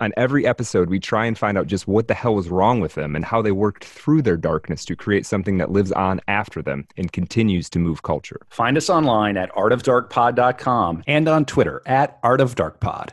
[0.00, 2.94] On every episode, we try and find out just what the hell was wrong with
[2.94, 6.62] them and how they worked through their darkness to create something that lives on after
[6.62, 8.40] them and continues to move culture.
[8.48, 13.10] Find us online at artofdarkpod.com and on Twitter at artofdarkpod.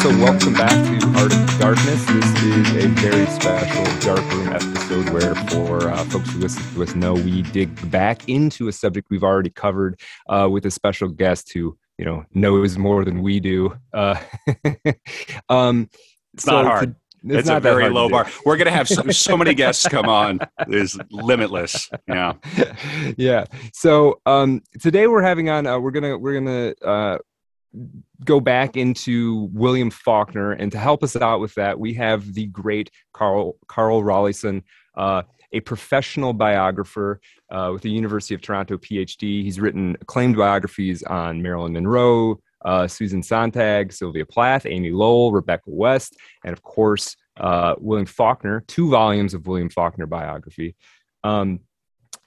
[0.00, 2.02] So welcome back to Art of Darkness.
[2.06, 6.82] This is a very special Dark Room episode where, for uh, folks who listen to
[6.82, 10.00] us know, we dig back into a subject we've already covered
[10.30, 13.76] uh, with a special guest who, you know, knows more than we do.
[13.92, 14.18] Uh,
[15.50, 15.90] um,
[16.32, 16.94] it's so not hard.
[16.94, 18.26] To, it's, it's a very low bar.
[18.46, 20.40] We're going to have so, so many guests come on.
[20.68, 21.90] It's limitless.
[22.08, 22.34] Yeah.
[23.16, 23.44] Yeah.
[23.72, 25.66] So um, today we're having on.
[25.66, 27.18] Uh, we're gonna we're gonna uh,
[28.24, 32.46] go back into William Faulkner, and to help us out with that, we have the
[32.46, 34.62] great Carl Carl Rollyson,
[34.96, 39.42] uh, a professional biographer uh, with the University of Toronto PhD.
[39.42, 45.70] He's written acclaimed biographies on Marilyn Monroe, uh, Susan Sontag, Sylvia Plath, Amy Lowell, Rebecca
[45.70, 48.64] West, and of course uh, William Faulkner.
[48.66, 50.76] Two volumes of William Faulkner biography.
[51.24, 51.60] Um,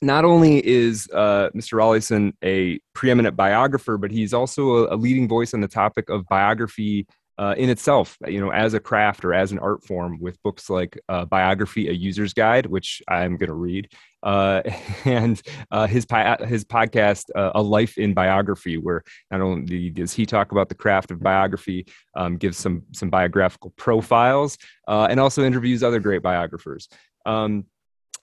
[0.04, 1.78] not only is uh, Mr.
[1.78, 6.26] Rollyson a preeminent biographer, but he's also a, a leading voice on the topic of
[6.28, 10.42] biography uh, in itself, you know, as a craft or as an art form, with
[10.44, 13.90] books like uh, Biography: A User's Guide, which I'm going to read,
[14.22, 14.62] uh,
[15.06, 20.28] and uh, his his podcast, uh, A Life in Biography, where not only does he
[20.28, 24.58] talk about the craft of biography, um, gives some some biographical profiles,
[24.88, 26.88] uh, and also interviews other great biographers.
[27.26, 27.66] Um,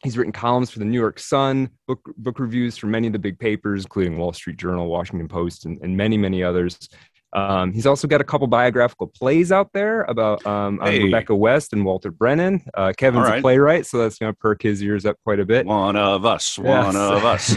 [0.02, 3.18] He's written columns for the New York Sun, book book reviews for many of the
[3.18, 6.88] big papers, including Wall Street Journal, Washington Post, and, and many many others.
[7.32, 11.04] Um, he's also got a couple biographical plays out there about um, hey.
[11.04, 12.62] Rebecca West and Walter Brennan.
[12.74, 13.38] Uh, Kevin's right.
[13.38, 15.66] a playwright, so that's going to perk his ears up quite a bit.
[15.66, 16.96] One of us, one yes.
[16.96, 17.56] of us.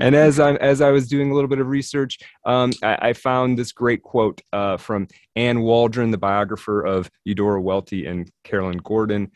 [0.00, 3.12] and as I as I was doing a little bit of research, um, I, I,
[3.14, 8.78] found this great quote uh, from Anne Waldron, the biographer of Eudora Welty and Carolyn
[8.78, 9.32] Gordon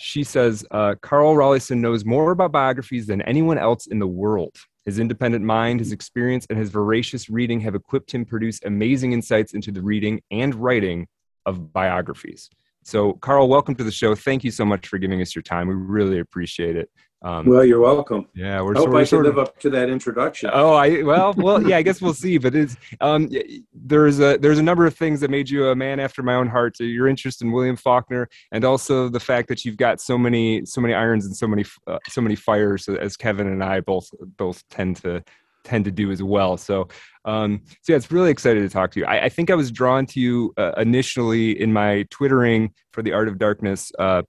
[0.00, 4.54] she says uh, Carl Rollyson knows more about biographies than anyone else in the world.
[4.84, 9.12] His independent mind, his experience, and his voracious reading have equipped him to produce amazing
[9.12, 11.08] insights into the reading and writing
[11.46, 12.48] of biographies.
[12.84, 14.14] So, Carl, welcome to the show.
[14.14, 15.66] Thank you so much for giving us your time.
[15.66, 16.88] We really appreciate it.
[17.20, 18.28] Um, well, you're welcome.
[18.34, 18.76] Yeah, we're.
[18.76, 20.50] I hope I can live up to that introduction.
[20.52, 21.76] Oh, I well, well, yeah.
[21.76, 22.38] I guess we'll see.
[22.38, 23.28] But it's um,
[23.74, 26.46] there's a there's a number of things that made you a man after my own
[26.46, 26.76] heart.
[26.76, 30.64] So your interest in William Faulkner, and also the fact that you've got so many
[30.64, 34.08] so many irons and so many uh, so many fires, as Kevin and I both
[34.36, 35.24] both tend to
[35.64, 36.56] tend to do as well.
[36.56, 36.88] So,
[37.24, 39.06] um, so yeah, it's really excited to talk to you.
[39.06, 43.12] I, I think I was drawn to you uh, initially in my twittering for the
[43.12, 44.22] Art of Darkness uh,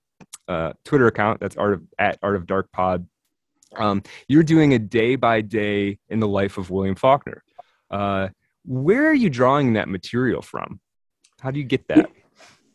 [0.50, 1.40] uh, Twitter account.
[1.40, 3.06] That's art of at art of dark pod.
[3.76, 7.44] Um, you're doing a day by day in the life of William Faulkner.
[7.88, 8.28] Uh,
[8.64, 10.80] where are you drawing that material from?
[11.40, 12.10] How do you get that?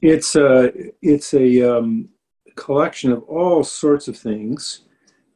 [0.01, 0.71] It's a
[1.01, 2.09] it's a um,
[2.55, 4.81] collection of all sorts of things.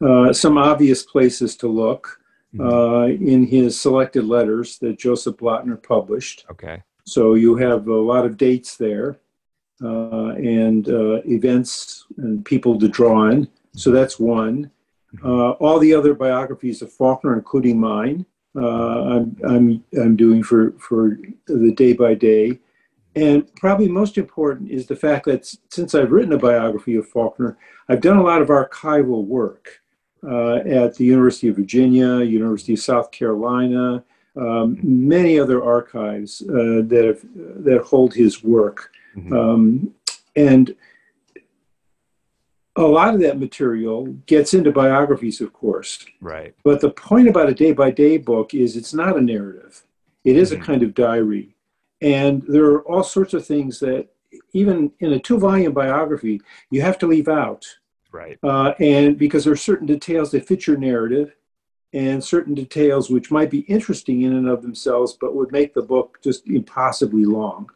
[0.02, 2.20] Uh, some obvious places to look
[2.56, 2.66] mm-hmm.
[2.66, 6.46] uh, in his selected letters that Joseph Blotner published.
[6.50, 6.84] Okay.
[7.06, 9.20] So you have a lot of dates there
[9.82, 13.48] and uh, events and people to draw on.
[13.76, 14.72] So that's one.
[15.24, 18.26] Uh, all the other biographies of Faulkner, including mine,
[18.56, 22.60] uh, I'm, I'm, I'm doing for, for the day by day.
[23.16, 27.58] And probably most important is the fact that since I've written a biography of Faulkner,
[27.88, 29.82] I've done a lot of archival work
[30.24, 34.04] uh, at the University of Virginia, University of South Carolina,
[34.36, 38.92] um, many other archives uh, that, have, that hold his work.
[39.16, 39.34] Mm-hmm.
[39.34, 39.94] Um,
[40.36, 40.76] and
[42.76, 46.06] a lot of that material gets into biographies, of course.
[46.22, 46.56] Right.
[46.64, 49.84] But the point about a day by day book is it's not a narrative,
[50.24, 50.62] it is mm-hmm.
[50.62, 51.56] a kind of diary.
[52.02, 54.08] And there are all sorts of things that,
[54.54, 56.42] even in a two volume biography,
[56.72, 57.66] you have to leave out.
[58.12, 58.40] Right.
[58.42, 61.36] Uh, and because there are certain details that fit your narrative
[61.92, 65.82] and certain details which might be interesting in and of themselves, but would make the
[65.82, 67.70] book just impossibly long.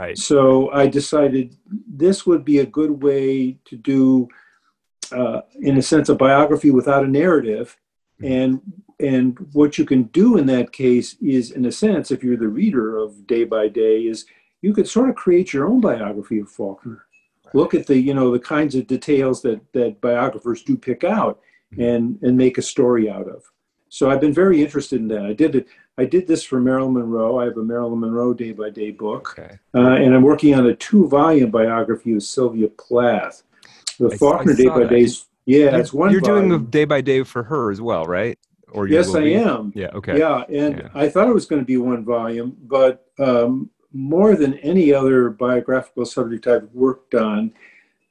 [0.00, 0.16] Right.
[0.16, 1.56] So I decided
[1.86, 4.28] this would be a good way to do,
[5.12, 7.76] uh, in a sense, a biography without a narrative,
[8.18, 8.32] mm-hmm.
[8.32, 8.60] and
[8.98, 12.48] and what you can do in that case is, in a sense, if you're the
[12.48, 14.24] reader of Day by Day, is
[14.62, 17.04] you could sort of create your own biography of Faulkner.
[17.52, 21.40] Look at the, you know, the kinds of details that that biographers do pick out
[21.74, 21.82] mm-hmm.
[21.82, 23.42] and and make a story out of.
[23.90, 25.26] So I've been very interested in that.
[25.26, 25.66] I did it.
[26.00, 27.38] I did this for Marilyn Monroe.
[27.38, 29.58] I have a Marilyn Monroe day by day book, okay.
[29.74, 33.42] uh, and I'm working on a two volume biography of Sylvia Plath.
[33.98, 35.26] The I, Faulkner day by days.
[35.44, 36.10] Yeah, you're, it's one.
[36.10, 36.48] You're volume.
[36.48, 38.38] doing the day by day for her as well, right?
[38.70, 39.74] Or yes, I am.
[39.74, 39.88] Yeah.
[39.88, 40.18] Okay.
[40.18, 40.88] Yeah, and yeah.
[40.94, 45.28] I thought it was going to be one volume, but um, more than any other
[45.28, 47.52] biographical subject I've worked on,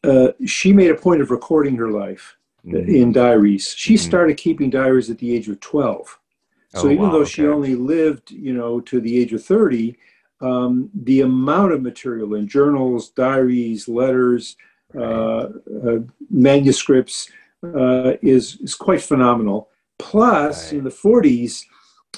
[0.03, 2.87] uh, she made a point of recording her life mm-hmm.
[2.87, 3.73] in diaries.
[3.75, 4.07] She mm-hmm.
[4.07, 6.18] started keeping diaries at the age of 12.
[6.75, 7.29] So oh, even wow, though okay.
[7.29, 9.97] she only lived, you know, to the age of 30,
[10.41, 14.55] um, the amount of material in journals, diaries, letters,
[14.93, 15.03] right.
[15.03, 15.49] uh,
[15.85, 15.99] uh,
[16.29, 17.29] manuscripts
[17.63, 19.69] uh, is, is quite phenomenal.
[19.97, 20.77] Plus, right.
[20.77, 21.63] in the 40s,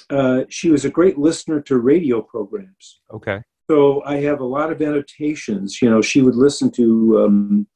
[0.09, 2.99] uh, she was a great listener to radio programs.
[3.13, 3.41] Okay.
[3.69, 5.81] So I have a lot of annotations.
[5.81, 7.67] You know, she would listen to um,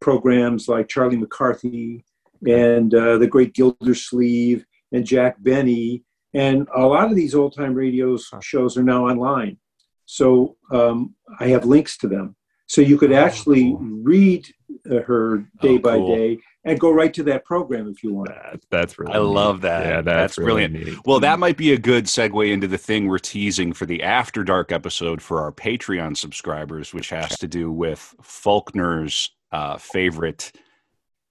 [0.00, 2.04] programs like Charlie McCarthy
[2.46, 6.02] and uh, the Great Gildersleeve and Jack Benny,
[6.34, 9.58] and a lot of these old time radio shows are now online.
[10.06, 12.36] So um, I have links to them.
[12.66, 13.98] So you could oh, actually oh, cool.
[14.02, 14.46] read
[14.90, 16.14] uh, her day oh, by cool.
[16.14, 18.28] day and go right to that program if you want.
[18.28, 19.12] That, that's really.
[19.12, 19.24] I neat.
[19.24, 19.86] love that.
[19.86, 20.74] Yeah, that's, that's really brilliant.
[20.74, 21.06] Neat.
[21.06, 24.44] Well, that might be a good segue into the thing we're teasing for the After
[24.44, 30.52] Dark episode for our Patreon subscribers, which has to do with Faulkner's uh, favorite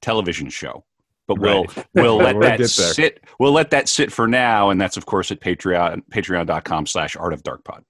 [0.02, 0.84] television show.
[1.28, 1.88] But we'll right.
[1.94, 3.24] we'll let we'll that sit.
[3.40, 7.34] We'll let that sit for now, and that's of course at Patreon Patreon.com slash Art
[7.34, 7.84] of Dark Pod.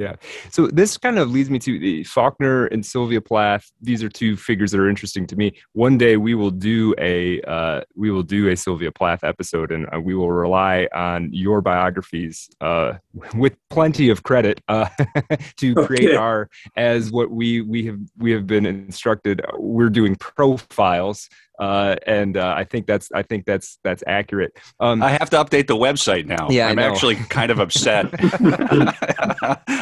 [0.00, 0.16] Yeah.
[0.50, 3.70] So this kind of leads me to the Faulkner and Sylvia Plath.
[3.82, 5.52] These are two figures that are interesting to me.
[5.74, 9.86] One day we will do a uh, we will do a Sylvia Plath episode, and
[9.94, 12.94] uh, we will rely on your biographies uh,
[13.34, 14.88] with plenty of credit uh,
[15.56, 16.16] to create okay.
[16.16, 19.42] our as what we we have we have been instructed.
[19.58, 21.28] We're doing profiles
[21.60, 24.58] uh, and uh, I think that's I think that's that's accurate.
[24.80, 26.48] Um, I have to update the website now.
[26.48, 28.06] Yeah, I'm actually kind of upset.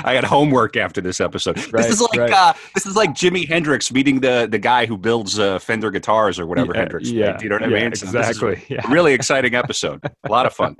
[0.04, 1.56] I got homework after this episode.
[1.72, 2.32] Right, this is like right.
[2.32, 6.40] uh, this is like Jimi Hendrix meeting the the guy who builds uh, Fender guitars
[6.40, 7.10] or whatever yeah, Hendrix.
[7.10, 7.88] Yeah, Do you know what yeah, I mean?
[7.88, 8.64] Exactly.
[8.68, 8.90] Yeah.
[8.90, 10.00] Really exciting episode.
[10.04, 10.76] A lot of fun.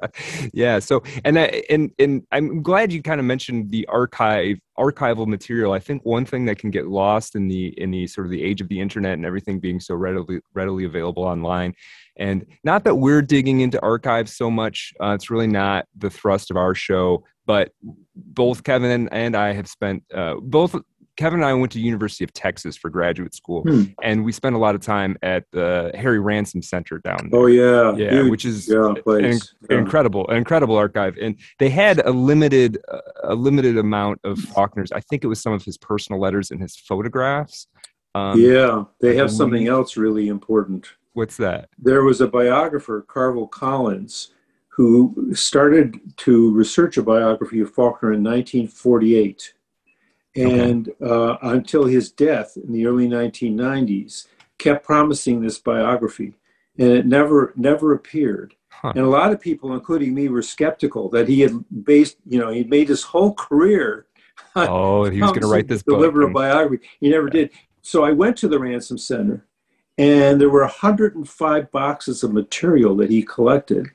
[0.54, 0.78] yeah.
[0.78, 5.72] So and I, and and I'm glad you kind of mentioned the archive archival material
[5.72, 8.42] i think one thing that can get lost in the in the sort of the
[8.42, 11.74] age of the internet and everything being so readily readily available online
[12.16, 16.50] and not that we're digging into archives so much uh, it's really not the thrust
[16.50, 17.72] of our show but
[18.14, 20.74] both kevin and i have spent uh, both
[21.18, 23.82] Kevin and I went to University of Texas for graduate school, hmm.
[24.04, 27.40] and we spent a lot of time at the Harry Ransom Center down there.
[27.40, 28.30] Oh yeah, yeah, Huge.
[28.30, 29.38] which is yeah, an,
[29.68, 29.78] yeah.
[29.78, 31.18] incredible, an incredible archive.
[31.20, 34.92] And they had a limited, uh, a limited amount of Faulkner's.
[34.92, 37.66] I think it was some of his personal letters and his photographs.
[38.14, 40.86] Um, yeah, they have something else really important.
[41.14, 41.68] What's that?
[41.78, 44.30] There was a biographer, Carvel Collins,
[44.68, 49.54] who started to research a biography of Faulkner in 1948
[50.38, 51.04] and okay.
[51.04, 54.26] uh, until his death in the early 1990s,
[54.58, 56.34] kept promising this biography,
[56.78, 58.54] and it never never appeared.
[58.68, 58.92] Huh.
[58.94, 62.50] And a lot of people, including me, were skeptical that he had based, you know,
[62.50, 64.06] he'd made his whole career.
[64.56, 66.30] Oh, he was going to write this deliver book.
[66.30, 66.88] a biography.
[67.00, 67.32] He never yeah.
[67.32, 67.50] did.
[67.82, 69.46] So I went to the Ransom Center,
[69.98, 73.88] and there were 105 boxes of material that he collected.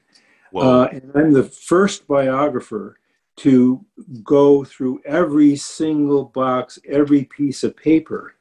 [0.56, 2.98] Uh, and I'm the first biographer
[3.38, 3.84] to
[4.24, 8.36] go through every single box, every piece of paper.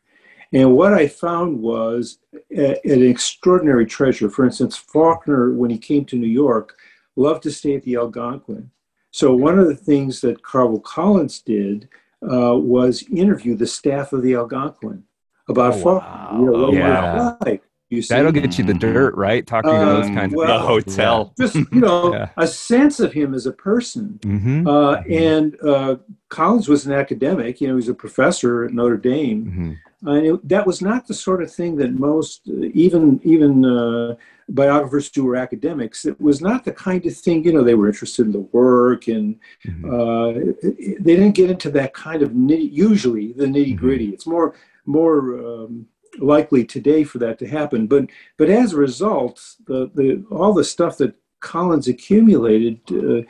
[0.53, 2.19] And what I found was
[2.51, 4.29] a, an extraordinary treasure.
[4.29, 6.77] For instance, Faulkner, when he came to New York,
[7.17, 8.71] loved to stay at the Algonquin.
[9.11, 11.89] So one of the things that Carvel Collins did
[12.23, 15.05] uh, was interview the staff of the Algonquin
[15.49, 16.39] about oh, Faulkner.
[16.39, 17.37] You know, yeah.
[17.41, 17.63] like.
[17.93, 18.15] You see?
[18.15, 19.47] That'll get you the dirt, right?
[19.47, 21.35] Talking um, to those um, kinds well, of the hotel.
[21.39, 22.31] Just you know, yeah.
[22.39, 24.19] a sense of him as a person.
[24.23, 24.67] Mm-hmm.
[24.67, 25.13] Uh, mm-hmm.
[25.13, 25.97] And uh,
[26.31, 27.61] Collins was an academic.
[27.61, 29.45] You know, he was a professor at Notre Dame.
[29.45, 30.09] Mm-hmm.
[30.09, 34.15] and it, that was not the sort of thing that most, uh, even even uh,
[34.49, 37.45] biographers who were academics, it was not the kind of thing.
[37.45, 39.85] You know, they were interested in the work, and mm-hmm.
[39.85, 40.55] uh,
[40.99, 42.73] they didn't get into that kind of nitty.
[42.73, 44.07] Usually, the nitty gritty.
[44.07, 44.15] Mm-hmm.
[44.15, 44.55] It's more
[44.87, 45.39] more.
[45.39, 47.87] Um, likely today for that to happen.
[47.87, 48.07] But
[48.39, 52.81] but as a result, the the all the stuff that Collins accumulated.
[52.91, 53.23] Uh,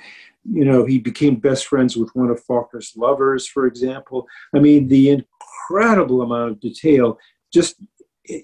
[0.44, 4.26] you know, he became best friends with one of Faulkner's lovers, for example.
[4.52, 7.16] I mean, the incredible amount of detail
[7.54, 7.76] just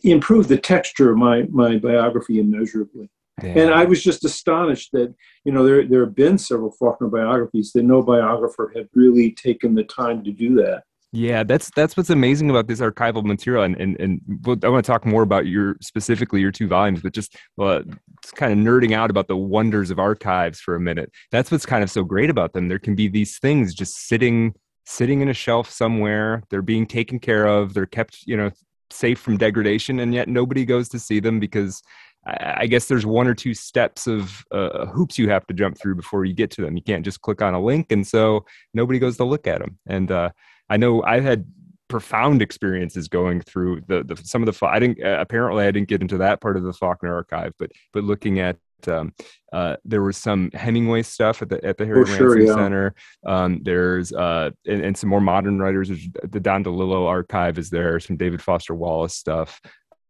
[0.04, 3.11] improved the texture of my, my biography immeasurably.
[3.40, 3.57] Damn.
[3.57, 5.14] And I was just astonished that,
[5.45, 9.75] you know, there, there have been several Faulkner biographies that no biographer had really taken
[9.75, 10.83] the time to do that.
[11.11, 14.21] Yeah, that's that's what's amazing about this archival material, and and, and
[14.62, 17.83] I want to talk more about your specifically your two volumes, but just well,
[18.23, 21.11] just kind of nerding out about the wonders of archives for a minute.
[21.33, 22.69] That's what's kind of so great about them.
[22.69, 26.43] There can be these things just sitting sitting in a shelf somewhere.
[26.50, 27.73] They're being taken care of.
[27.73, 28.50] They're kept, you know,
[28.91, 31.83] safe from degradation, and yet nobody goes to see them because
[32.27, 35.95] I guess there's one or two steps of uh, hoops you have to jump through
[35.95, 36.77] before you get to them.
[36.77, 39.79] You can't just click on a link, and so nobody goes to look at them.
[39.87, 40.31] And uh,
[40.69, 41.47] I know I've had
[41.89, 45.89] profound experiences going through the, the some of the I didn't uh, apparently I didn't
[45.89, 48.57] get into that part of the Faulkner archive, but but looking at
[48.87, 49.13] um,
[49.53, 52.55] uh, there was some Hemingway stuff at the at the Harry oh, sure, yeah.
[52.55, 52.95] Center.
[53.27, 55.91] Um, there's uh, and, and, some more modern writers.
[56.23, 57.99] The Don DeLillo archive is there.
[57.99, 59.61] Some David Foster Wallace stuff.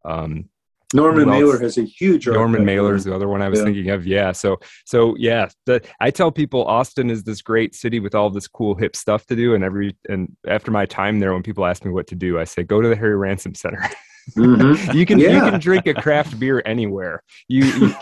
[0.05, 0.49] Um,
[0.93, 2.27] Norman Mailer has a huge.
[2.27, 3.65] Norman Mailer is the other one I was yeah.
[3.65, 4.07] thinking of.
[4.07, 4.31] Yeah.
[4.31, 8.47] So so yeah, the, I tell people Austin is this great city with all this
[8.47, 11.85] cool hip stuff to do, and every and after my time there, when people ask
[11.85, 13.87] me what to do, I say go to the Harry Ransom Center.
[14.35, 14.97] Mm-hmm.
[14.97, 15.29] you can yeah.
[15.29, 17.23] you can drink a craft beer anywhere.
[17.47, 17.87] You, you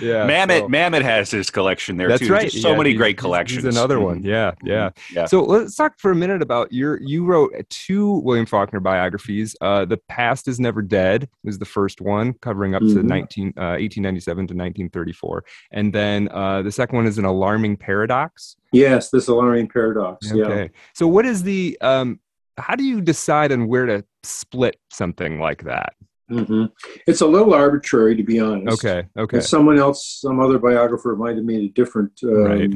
[0.00, 0.26] yeah.
[0.26, 0.68] Mamet so.
[0.68, 2.32] Mamet has his collection there That's too.
[2.32, 2.50] right.
[2.50, 3.64] so yeah, many great collections.
[3.64, 4.18] Another one.
[4.18, 4.28] Mm-hmm.
[4.28, 5.26] Yeah, yeah, yeah.
[5.26, 7.00] So let's talk for a minute about your.
[7.00, 9.56] You wrote two William Faulkner biographies.
[9.60, 13.00] Uh, the Past is Never Dead was the first one, covering up mm-hmm.
[13.00, 17.76] to 19, uh, 1897 to 1934, and then uh, the second one is an alarming
[17.76, 18.56] paradox.
[18.72, 20.32] Yes, this alarming paradox.
[20.32, 20.62] Okay.
[20.62, 20.68] Yeah.
[20.94, 22.18] So what is the um,
[22.58, 25.94] how do you decide on where to split something like that?
[26.30, 26.66] Mm-hmm.
[27.06, 28.84] It's a little arbitrary, to be honest.
[28.84, 29.06] Okay.
[29.18, 29.38] Okay.
[29.38, 32.70] If someone else, some other biographer might have made a different um, right.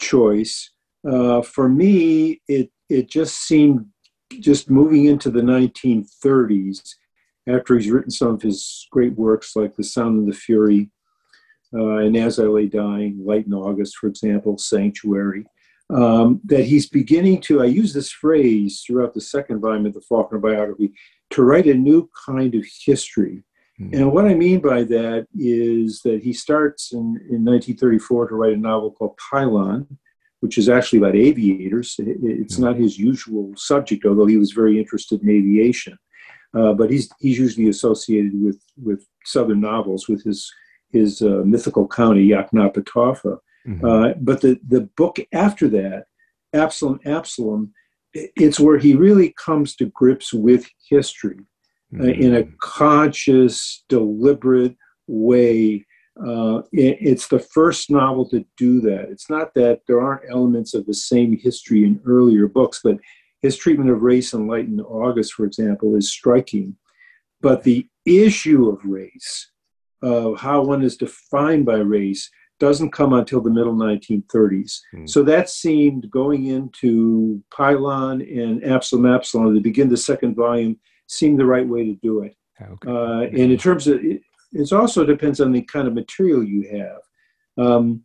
[0.00, 0.70] choice.
[1.08, 3.86] Uh, for me, it it just seemed
[4.38, 6.80] just moving into the 1930s,
[7.48, 10.90] after he's written some of his great works like *The Sound and the Fury*
[11.74, 15.46] uh, and *As I Lay Dying*, *Light in August*, for example, *Sanctuary*
[15.92, 20.00] um, that he's beginning to, I use this phrase throughout the second volume of the
[20.00, 20.92] Faulkner biography,
[21.30, 23.44] to write a new kind of history.
[23.80, 23.94] Mm-hmm.
[23.94, 28.52] And what I mean by that is that he starts in, in 1934 to write
[28.52, 29.86] a novel called Pylon,
[30.40, 31.96] which is actually about aviators.
[31.98, 32.64] It's mm-hmm.
[32.64, 35.98] not his usual subject, although he was very interested in aviation.
[36.52, 40.52] Uh, but he's, he's usually associated with, with Southern novels, with his,
[40.92, 43.38] his uh, mythical county, Yoknapatawpha.
[43.66, 43.84] Mm-hmm.
[43.84, 46.04] Uh, but the, the book after that,
[46.52, 47.72] Absalom, Absalom,
[48.12, 51.38] it's where he really comes to grips with history
[51.92, 52.02] mm-hmm.
[52.02, 54.76] uh, in a conscious, deliberate
[55.06, 55.86] way.
[56.20, 59.08] Uh, it, it's the first novel to do that.
[59.10, 62.98] It's not that there aren't elements of the same history in earlier books, but
[63.42, 66.76] his treatment of race in Light in August, for example, is striking.
[67.40, 69.50] But the issue of race,
[70.02, 74.80] of how one is defined by race, doesn't come until the middle 1930s.
[74.94, 75.08] Mm.
[75.08, 81.40] So that seemed going into Pylon and Absalom Absalom to begin the second volume seemed
[81.40, 82.36] the right way to do it.
[82.62, 82.90] Okay.
[82.90, 86.68] Uh, and in terms of it, it also depends on the kind of material you
[86.78, 87.66] have.
[87.66, 88.04] Um,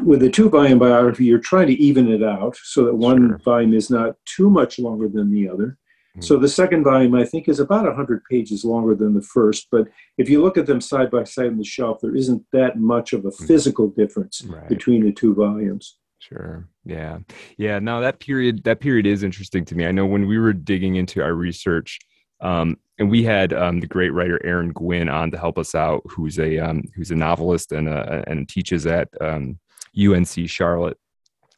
[0.00, 3.38] with a two volume biography, you're trying to even it out so that one sure.
[3.38, 5.76] volume is not too much longer than the other.
[6.20, 9.68] So the second volume, I think, is about 100 pages longer than the first.
[9.70, 12.78] But if you look at them side by side on the shelf, there isn't that
[12.78, 13.46] much of a mm.
[13.46, 14.68] physical difference right.
[14.68, 15.98] between the two volumes.
[16.18, 16.68] Sure.
[16.84, 17.18] Yeah.
[17.58, 17.78] Yeah.
[17.78, 19.86] Now that period, that period is interesting to me.
[19.86, 21.98] I know when we were digging into our research,
[22.40, 26.02] um, and we had um, the great writer Aaron Gwyn on to help us out,
[26.08, 30.98] who's a um, who's a novelist and a, and teaches at UNC um, Charlotte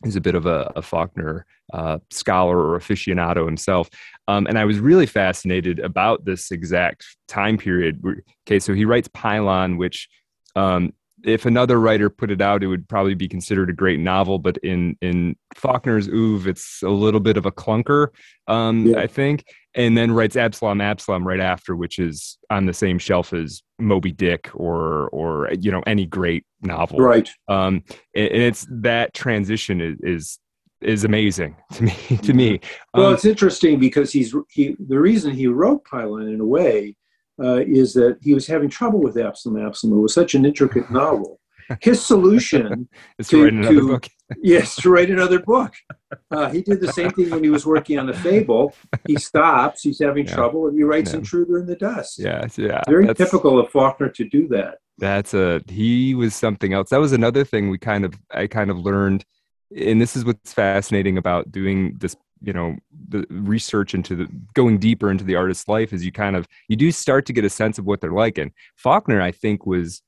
[0.05, 3.91] He's a bit of a, a Faulkner uh, scholar or aficionado himself.
[4.29, 8.03] Um, and I was really fascinated about this exact time period.
[8.47, 10.09] Okay, so he writes Pylon, which
[10.55, 10.93] um,
[11.25, 14.39] if another writer put it out, it would probably be considered a great novel.
[14.39, 18.09] But in in Faulkner's oeuvre, it's a little bit of a clunker,
[18.47, 18.99] um, yeah.
[18.99, 19.45] I think.
[19.75, 24.13] And then writes Absalom, Absalom right after, which is on the same shelf as Moby
[24.13, 26.99] Dick or or you know any great novel.
[26.99, 27.29] Right.
[27.49, 27.85] Um,
[28.15, 30.39] and, and it's that transition is, is
[30.81, 31.93] is amazing to me.
[32.23, 32.59] to me.
[32.59, 33.01] Mm-hmm.
[33.01, 34.77] Well, um, it's interesting because he's he.
[34.79, 36.95] The reason he wrote Pylon in a way
[37.41, 39.99] uh, is that he was having trouble with Absalom Absalom.
[39.99, 41.41] It was such an intricate novel.
[41.83, 44.07] His solution is to, write another to, book.
[44.43, 45.75] yes, to write another book.
[46.31, 48.75] Uh, he did the same thing when he was working on the fable.
[49.07, 49.83] He stops.
[49.83, 50.35] He's having yeah.
[50.35, 51.19] trouble, and he writes yeah.
[51.19, 52.83] "Intruder in the Dust." Yeah, yeah.
[52.89, 54.79] Very that's, typical of Faulkner to do that.
[54.97, 56.89] That's a he was something else.
[56.91, 59.25] That was another thing we kind of I kind of learned
[59.77, 62.77] and this is what's fascinating about doing this you know
[63.09, 66.77] the research into the going deeper into the artist's life is you kind of you
[66.77, 68.39] do start to get a sense of what they're like.
[68.39, 70.03] And faulkner i think was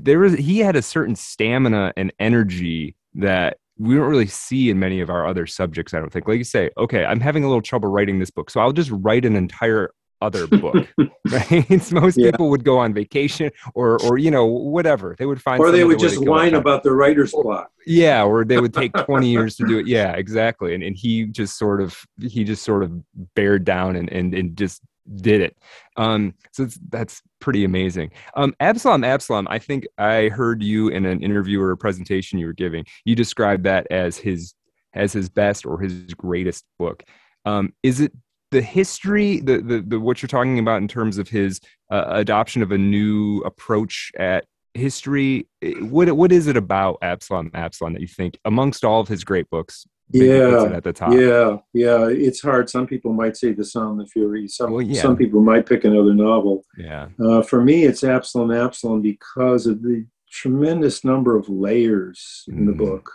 [0.00, 4.78] there was he had a certain stamina and energy that we don't really see in
[4.78, 6.28] many of our other subjects i don't think.
[6.28, 8.90] Like you say okay i'm having a little trouble writing this book so i'll just
[8.92, 9.90] write an entire
[10.22, 10.86] other book
[11.30, 11.92] right?
[11.92, 12.30] Most yeah.
[12.30, 15.14] people would go on vacation or or you know whatever.
[15.18, 17.70] They would find or they would just whine about the writer's block.
[17.86, 19.86] Yeah or they would take 20 years to do it.
[19.86, 20.74] Yeah exactly.
[20.74, 22.92] And, and he just sort of he just sort of
[23.34, 24.82] bared down and and, and just
[25.16, 25.56] did it.
[25.96, 28.10] Um so that's pretty amazing.
[28.36, 32.46] Um absalom absalom i think i heard you in an interview or a presentation you
[32.46, 32.84] were giving.
[33.04, 34.54] You described that as his
[34.94, 37.02] as his best or his greatest book.
[37.44, 38.12] Um is it
[38.52, 42.62] the history, the, the, the what you're talking about in terms of his uh, adoption
[42.62, 44.44] of a new approach at
[44.74, 49.08] history, eh, what what is it about Absalom Absalom that you think amongst all of
[49.08, 49.86] his great books?
[50.14, 51.14] Yeah, at the top.
[51.14, 52.68] Yeah, yeah, it's hard.
[52.68, 54.46] Some people might say The Sound of the Fury.
[54.46, 55.00] Some well, yeah.
[55.00, 56.64] some people might pick another novel.
[56.76, 57.08] Yeah.
[57.18, 62.72] Uh, for me, it's Absalom Absalom because of the tremendous number of layers in the
[62.72, 62.78] mm.
[62.78, 63.10] book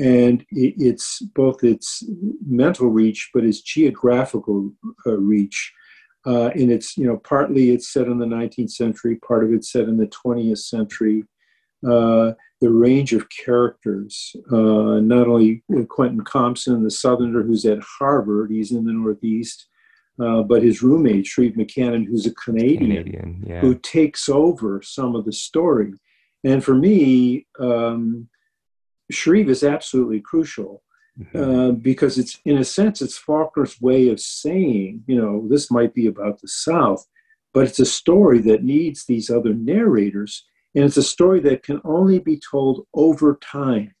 [0.00, 2.02] and it's both its
[2.46, 4.72] mental reach but its geographical
[5.06, 5.72] uh, reach
[6.26, 9.70] uh, and it's you know partly it's set in the 19th century part of it's
[9.70, 11.24] set in the 20th century
[11.86, 18.50] uh, the range of characters uh, not only quentin compson the southerner who's at harvard
[18.50, 19.68] he's in the northeast
[20.20, 23.60] uh, but his roommate shreve mccannon who's a canadian, canadian yeah.
[23.60, 25.92] who takes over some of the story
[26.42, 28.28] and for me um,
[29.10, 30.82] Shreve is absolutely crucial
[31.18, 31.38] mm-hmm.
[31.38, 35.94] uh, because it's, in a sense, it's Faulkner's way of saying, you know, this might
[35.94, 37.06] be about the South,
[37.52, 40.44] but it's a story that needs these other narrators,
[40.74, 43.94] and it's a story that can only be told over time.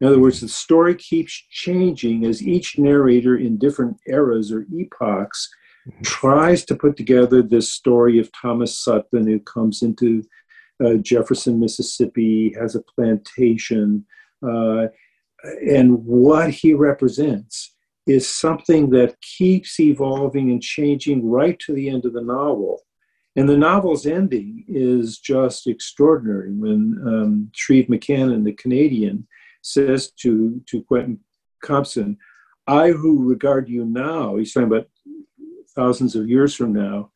[0.00, 5.50] In other words, the story keeps changing as each narrator in different eras or epochs
[5.86, 6.02] mm-hmm.
[6.02, 10.24] tries to put together this story of Thomas Sutpen who comes into
[10.82, 14.06] uh, Jefferson, Mississippi, has a plantation,
[14.42, 14.88] uh,
[15.66, 17.74] and what he represents
[18.06, 22.80] is something that keeps evolving and changing right to the end of the novel.
[23.36, 29.26] And the novel's ending is just extraordinary when um, Shreve McCannon, the Canadian,
[29.62, 31.20] says to, to Quentin
[31.62, 32.16] Compson,
[32.66, 34.88] I who regard you now, he's talking about
[35.76, 37.10] thousands of years from now,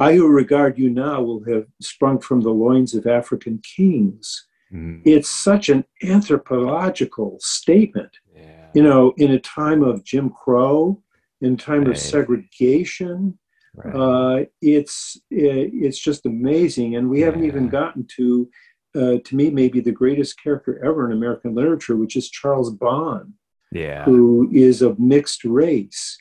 [0.00, 4.46] I who regard you now will have sprung from the loins of African kings.
[4.72, 5.02] Mm.
[5.04, 8.10] It's such an anthropological statement.
[8.34, 8.66] Yeah.
[8.74, 11.02] You know, in a time of Jim Crow,
[11.40, 11.90] in time right.
[11.90, 13.38] of segregation,
[13.74, 13.94] right.
[13.94, 16.96] uh, it's it's just amazing.
[16.96, 17.26] And we yeah.
[17.26, 18.50] haven't even gotten to,
[18.94, 23.34] uh, to me, maybe the greatest character ever in American literature, which is Charles Bon,
[23.72, 24.04] yeah.
[24.04, 26.18] who is of mixed race.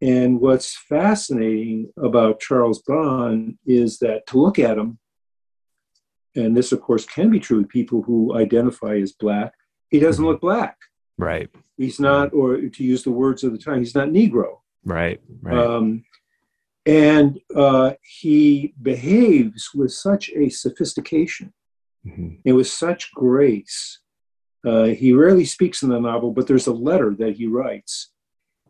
[0.00, 4.98] And what's fascinating about Charles Bon is that to look at him,
[6.34, 9.52] and this, of course, can be true with people who identify as black,
[9.90, 10.76] he doesn't look black.
[11.18, 11.50] Right.
[11.76, 14.58] He's not, or to use the words of the time, he's not Negro.
[14.84, 15.20] Right.
[15.42, 15.58] Right.
[15.58, 16.04] Um,
[16.86, 21.52] and uh, he behaves with such a sophistication
[22.06, 22.36] mm-hmm.
[22.44, 24.00] and with such grace.
[24.66, 28.10] Uh, he rarely speaks in the novel, but there's a letter that he writes.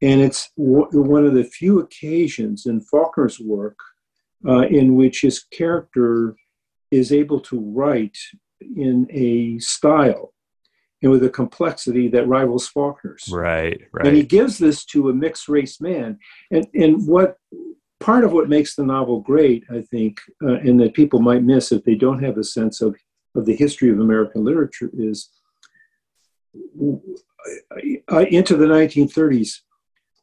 [0.01, 3.79] And it's w- one of the few occasions in Faulkner's work
[4.46, 6.35] uh, in which his character
[6.92, 8.18] is able to write
[8.76, 10.33] in a style
[11.02, 13.28] and with a complexity that rivals Faulkner's.
[13.33, 14.07] Right, right.
[14.07, 16.18] And he gives this to a mixed race man.
[16.52, 17.37] And and what
[17.98, 21.72] part of what makes the novel great, I think, uh, and that people might miss
[21.72, 22.94] if they don't have a sense of
[23.35, 25.31] of the history of American literature is
[28.12, 29.61] uh, into the 1930s.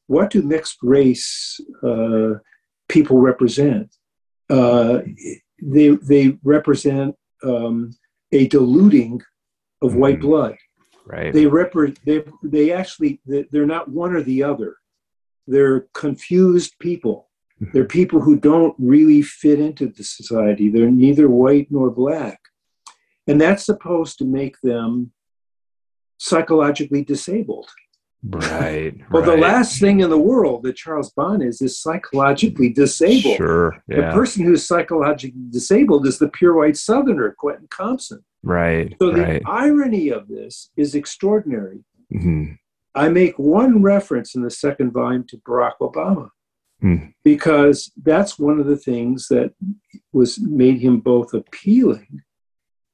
[0.08, 2.36] What do mixed race uh,
[2.88, 3.93] people represent?
[5.61, 7.91] They they represent um,
[8.31, 9.21] a diluting
[9.81, 10.21] of white mm.
[10.21, 10.57] blood.
[11.05, 11.33] Right.
[11.33, 14.75] They repre- they they actually they're not one or the other.
[15.47, 17.29] They're confused people.
[17.61, 17.71] Mm-hmm.
[17.73, 20.69] They're people who don't really fit into the society.
[20.69, 22.39] They're neither white nor black.
[23.27, 25.11] And that's supposed to make them
[26.17, 27.69] psychologically disabled.
[28.21, 28.95] Right.
[29.12, 29.32] well, right.
[29.32, 33.38] the last thing in the world that Charles Bon is is psychologically disabled.
[33.38, 33.82] Sure.
[33.88, 33.95] Yeah.
[33.95, 38.23] The person who's psychologically disabled is the pure white Southerner, Quentin Compson.
[38.43, 38.95] Right.
[39.01, 39.41] So the right.
[39.45, 41.86] irony of this is extraordinary.
[42.13, 42.53] Mm-hmm.
[42.95, 46.29] I make one reference in the second volume to Barack Obama
[46.84, 47.13] mm.
[47.23, 49.53] because that's one of the things that
[50.12, 52.21] was made him both appealing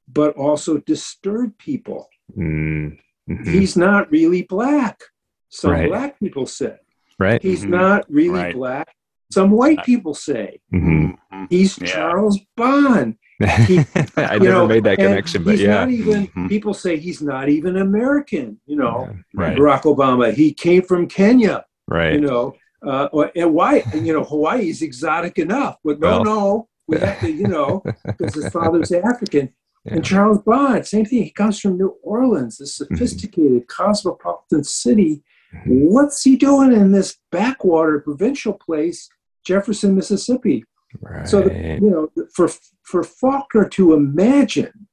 [0.08, 2.08] but also disturbed people.
[2.36, 2.98] Mm.
[3.28, 3.52] Mm-hmm.
[3.52, 5.00] He's not really black.
[5.48, 5.88] Some right.
[5.88, 6.76] black people say.
[7.18, 7.42] Right.
[7.42, 7.70] He's mm-hmm.
[7.70, 8.54] not really right.
[8.54, 8.94] black.
[9.32, 10.60] Some white people say.
[10.72, 11.44] Mm-hmm.
[11.50, 11.86] He's yeah.
[11.86, 13.16] Charles Bon.
[13.66, 13.80] He,
[14.16, 15.80] I never know, made that connection, but yeah.
[15.80, 16.48] Not even, mm-hmm.
[16.48, 18.58] People say he's not even American.
[18.64, 19.16] You know, yeah.
[19.34, 19.58] right.
[19.58, 20.32] Barack Obama.
[20.32, 21.66] He came from Kenya.
[21.86, 22.14] Right.
[22.14, 22.54] You know,
[22.86, 23.82] uh, and why?
[23.92, 27.30] You know, Hawaii is exotic enough, but no, well, no, we have to.
[27.30, 29.52] You know, because his father's African.
[29.84, 29.94] Yeah.
[29.94, 31.24] And Charles Bon, same thing.
[31.24, 32.94] He comes from New Orleans, a mm-hmm.
[32.94, 33.84] sophisticated mm-hmm.
[33.84, 35.22] cosmopolitan city.
[35.66, 39.08] What's he doing in this backwater provincial place,
[39.44, 40.64] Jefferson, Mississippi?
[41.00, 41.28] Right.
[41.28, 42.48] So, the, you know, for
[42.82, 44.88] for Faulkner to imagine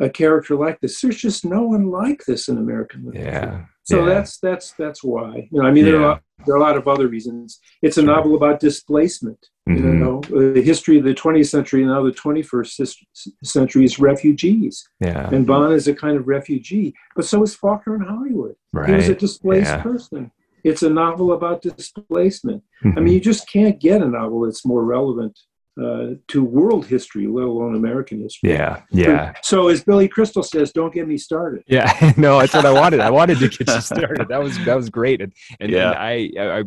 [0.00, 3.30] a character like this, there's just no one like this in American literature.
[3.30, 3.64] Yeah.
[3.84, 4.14] So yeah.
[4.14, 5.48] that's that's that's why.
[5.50, 5.92] You know, I mean, yeah.
[5.92, 7.60] there, are, there are a lot of other reasons.
[7.82, 9.38] It's a novel about displacement.
[9.68, 9.86] Mm-hmm.
[9.86, 10.20] You know,
[10.54, 12.96] the history of the 20th century and now the 21st
[13.44, 14.86] century is refugees.
[15.00, 15.28] Yeah.
[15.30, 18.56] And Bon is a kind of refugee, but so is Faulkner in Hollywood.
[18.72, 18.88] Right.
[18.88, 19.82] He was a displaced yeah.
[19.82, 20.30] person.
[20.64, 22.62] It's a novel about displacement.
[22.82, 22.98] Mm-hmm.
[22.98, 25.38] I mean, you just can't get a novel that's more relevant
[25.82, 28.50] uh, to world history, let alone American history.
[28.50, 29.32] Yeah, yeah.
[29.42, 31.64] So, as Billy Crystal says, don't get me started.
[31.66, 33.00] Yeah, no, that's what I wanted.
[33.00, 34.28] I wanted to get you started.
[34.28, 35.90] That was that was great, and and, yeah.
[35.90, 36.64] and I, I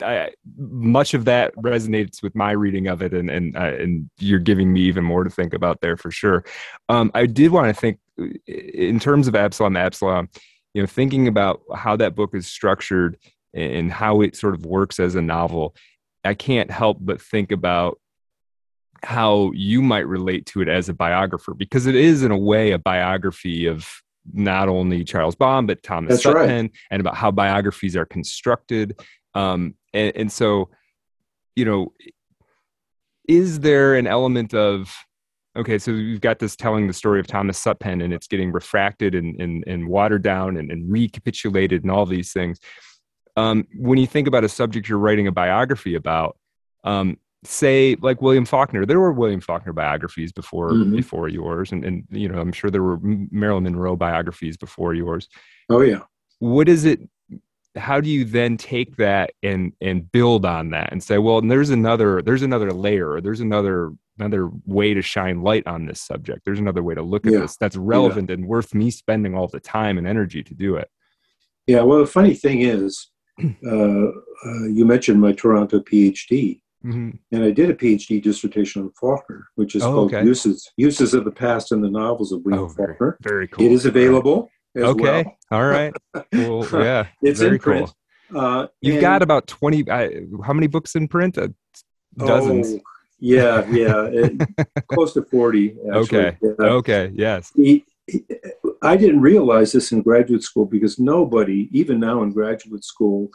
[0.00, 4.38] I, much of that resonates with my reading of it, and and uh, and you're
[4.38, 6.44] giving me even more to think about there for sure.
[6.88, 7.98] Um, I did want to think
[8.46, 10.28] in terms of Absalom, Absalom,
[10.74, 13.18] you know, thinking about how that book is structured
[13.54, 15.74] and how it sort of works as a novel.
[16.24, 17.98] I can't help but think about
[19.02, 22.72] how you might relate to it as a biographer because it is in a way
[22.72, 23.88] a biography of
[24.32, 26.72] not only Charles Bon but Thomas That's Sutpen right.
[26.90, 28.98] and about how biographies are constructed.
[29.34, 30.70] Um, and, and so,
[31.56, 31.92] you know,
[33.26, 34.94] is there an element of
[35.56, 39.14] okay, so we've got this telling the story of Thomas Sutpen and it's getting refracted
[39.16, 42.60] and, and, and watered down and, and recapitulated and all these things.
[43.36, 46.36] Um, when you think about a subject you're writing a biography about,
[46.84, 48.84] um, say like William Faulkner.
[48.84, 50.96] There were William Faulkner biographies before mm-hmm.
[50.96, 55.28] before yours, and and you know I'm sure there were Marilyn Monroe biographies before yours.
[55.68, 56.00] Oh yeah.
[56.40, 57.00] What is it?
[57.76, 61.70] How do you then take that and and build on that and say, well, there's
[61.70, 66.44] another there's another layer, there's another another way to shine light on this subject.
[66.44, 67.40] There's another way to look at yeah.
[67.40, 68.34] this that's relevant yeah.
[68.34, 70.90] and worth me spending all the time and energy to do it.
[71.66, 71.82] Yeah.
[71.82, 76.60] Well, the funny thing is, uh, uh, you mentioned my Toronto PhD.
[76.84, 77.10] Mm-hmm.
[77.32, 80.24] And I did a PhD dissertation on Faulkner, which is oh, called okay.
[80.24, 83.18] Uses Uses of the Past in the Novels of William oh, Faulkner.
[83.20, 83.66] Very, cool.
[83.66, 84.48] It is available.
[84.76, 85.24] okay.
[85.24, 85.36] Well.
[85.50, 85.92] All right.
[86.32, 87.08] Well, yeah.
[87.22, 87.92] it's very in print.
[88.30, 88.40] Cool.
[88.40, 90.08] Uh, You've got about 20, uh,
[90.44, 91.36] how many books in print?
[91.38, 91.48] Uh,
[92.16, 92.74] dozens.
[92.74, 92.80] Oh,
[93.18, 94.04] yeah, yeah.
[94.04, 94.48] It,
[94.88, 95.70] close to 40.
[95.70, 95.96] Actually.
[95.96, 96.36] Okay.
[96.42, 96.50] Yeah.
[96.60, 97.12] Okay.
[97.14, 97.52] Yes.
[97.56, 98.24] He, he,
[98.82, 103.30] I didn't realize this in graduate school because nobody, even now in graduate school,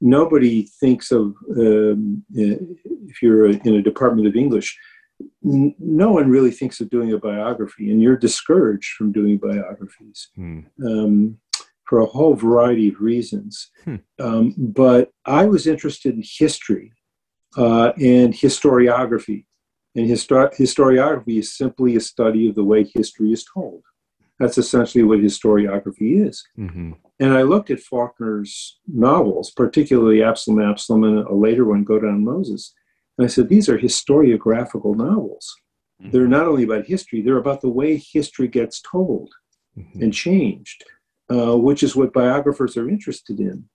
[0.00, 4.78] nobody thinks of um, if you're in a department of English,
[5.44, 10.28] n- no one really thinks of doing a biography, and you're discouraged from doing biographies
[10.36, 10.60] hmm.
[10.84, 11.38] um,
[11.88, 13.70] for a whole variety of reasons.
[13.84, 13.96] Hmm.
[14.20, 16.92] Um, but I was interested in history
[17.56, 19.46] uh, and historiography,
[19.94, 23.82] and histor- historiography is simply a study of the way history is told.
[24.38, 26.46] That's essentially what historiography is.
[26.58, 26.92] Mm-hmm.
[27.20, 32.24] And I looked at Faulkner's novels, particularly Absalom Absalom and a later one, Go Down
[32.24, 32.72] Moses.
[33.16, 35.52] And I said, these are historiographical novels.
[36.00, 36.12] Mm-hmm.
[36.12, 39.30] They're not only about history, they're about the way history gets told
[39.76, 40.02] mm-hmm.
[40.02, 40.84] and changed,
[41.30, 43.68] uh, which is what biographers are interested in.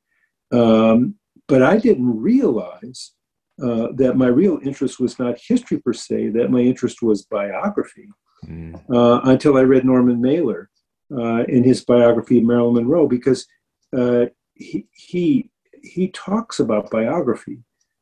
[0.57, 1.15] Um,
[1.49, 3.11] but I didn't realize
[3.61, 8.07] uh, that my real interest was not history per se, that my interest was biography
[8.47, 8.81] mm.
[8.93, 10.69] uh, until I read Norman Mailer
[11.11, 13.45] uh, in his biography of Marilyn Monroe because
[13.95, 14.25] uh,
[14.55, 15.49] he, he,
[15.81, 17.59] he talks about biography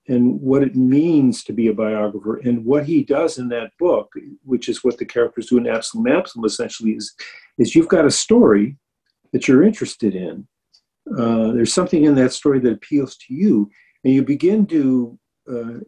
[0.07, 2.37] and what it means to be a biographer.
[2.37, 4.11] And what he does in that book,
[4.43, 7.13] which is what the characters do in Absalom Absalom essentially, is,
[7.57, 8.77] is you've got a story
[9.31, 10.47] that you're interested in.
[11.17, 13.69] Uh, there's something in that story that appeals to you,
[14.03, 15.17] and you begin to
[15.51, 15.79] uh,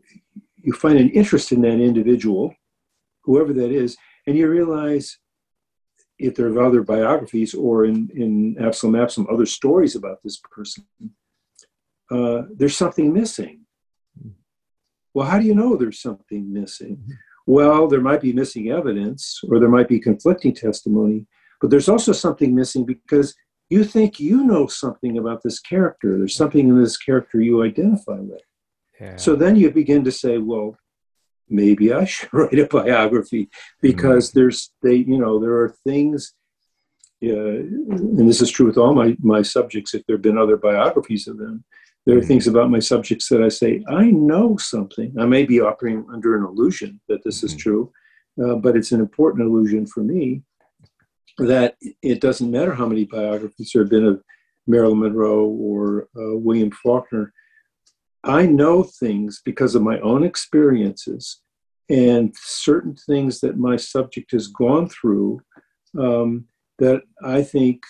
[0.56, 2.56] you find an interest in that individual,
[3.24, 3.96] whoever that is,
[4.28, 5.18] and you realize
[6.20, 10.86] if there are other biographies or in, in Absalom Absalom, other stories about this person,
[12.12, 13.62] uh, there's something missing.
[15.14, 17.04] Well, how do you know there's something missing?
[17.46, 21.28] Well, there might be missing evidence or there might be conflicting testimony,
[21.62, 23.36] but there's also something missing because
[23.70, 26.18] you think you know something about this character.
[26.18, 28.42] There's something in this character you identify with.
[29.00, 29.16] Yeah.
[29.18, 30.78] So then you begin to say, well,
[31.50, 33.50] maybe I should write a biography
[33.82, 34.40] because mm-hmm.
[34.40, 36.34] there's they you know there are things
[37.24, 40.58] uh, and this is true with all my, my subjects, if there have been other
[40.58, 41.64] biographies of them,
[42.06, 42.28] there are mm-hmm.
[42.28, 45.14] things about my subjects that I say, I know something.
[45.18, 47.46] I may be operating under an illusion that this mm-hmm.
[47.46, 47.92] is true,
[48.44, 50.42] uh, but it's an important illusion for me
[51.38, 54.22] that it doesn't matter how many biographies there have been of
[54.68, 57.32] Marilyn Monroe or uh, William Faulkner.
[58.24, 61.42] I know things because of my own experiences
[61.90, 65.42] and certain things that my subject has gone through
[65.98, 66.46] um,
[66.80, 67.84] that I think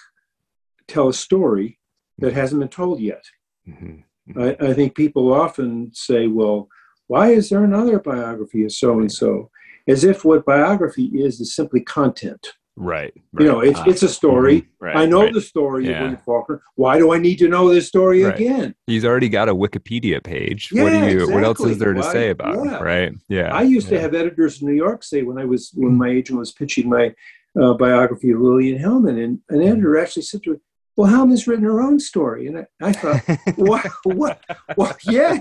[0.88, 1.80] tell a story
[2.18, 3.24] that hasn't been told yet.
[3.68, 4.40] Mm-hmm.
[4.40, 6.68] I, I, think people often say, well,
[7.08, 9.50] why is there another biography of so and so?
[9.88, 12.54] As if what biography is is simply content.
[12.76, 13.44] Right, right.
[13.44, 14.62] You know, it's, uh, it's a story.
[14.62, 14.86] Mm-hmm.
[14.86, 15.34] Right, I know right.
[15.34, 15.92] the story yeah.
[15.92, 16.62] of William Faulkner.
[16.76, 18.34] Why do I need to know this story right.
[18.34, 18.76] again?
[18.88, 20.70] He's already got a Wikipedia page.
[20.72, 21.34] Yeah, what do you exactly.
[21.36, 22.12] what else is there to Why?
[22.12, 22.78] say about yeah.
[22.78, 22.84] him?
[22.84, 23.14] Right.
[23.30, 23.54] Yeah.
[23.54, 23.98] I used yeah.
[23.98, 26.90] to have editors in New York say when I was when my agent was pitching
[26.90, 27.14] my
[27.62, 30.58] uh, biography of Lillian Hellman, and an editor actually said to me,
[30.96, 32.48] well, Hellman's written her own story.
[32.48, 33.22] And I, I thought,
[33.56, 34.44] what, what,
[34.78, 35.38] well, yeah,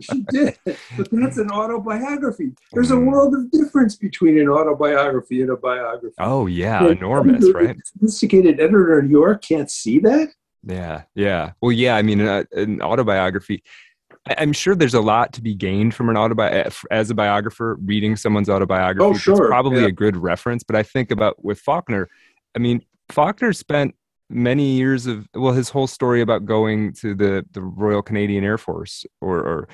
[0.00, 0.58] she did.
[0.64, 2.52] But that's an autobiography.
[2.72, 3.06] There's a mm.
[3.06, 6.14] world of difference between an autobiography and a biography.
[6.18, 7.76] Oh, yeah, and enormous, right?
[7.84, 10.28] sophisticated editor in New York can't see that.
[10.66, 11.52] Yeah, yeah.
[11.62, 13.62] Well, yeah, I mean, uh, an autobiography,
[14.36, 18.16] I'm sure there's a lot to be gained from an autobiography as a biographer reading
[18.16, 19.08] someone's autobiography.
[19.08, 19.36] Oh, sure.
[19.36, 19.86] It's probably yeah.
[19.88, 20.62] a good reference.
[20.62, 22.08] But I think about with Faulkner,
[22.54, 23.94] I mean, Faulkner spent
[24.30, 28.56] many years of well his whole story about going to the the royal canadian air
[28.56, 29.68] force or or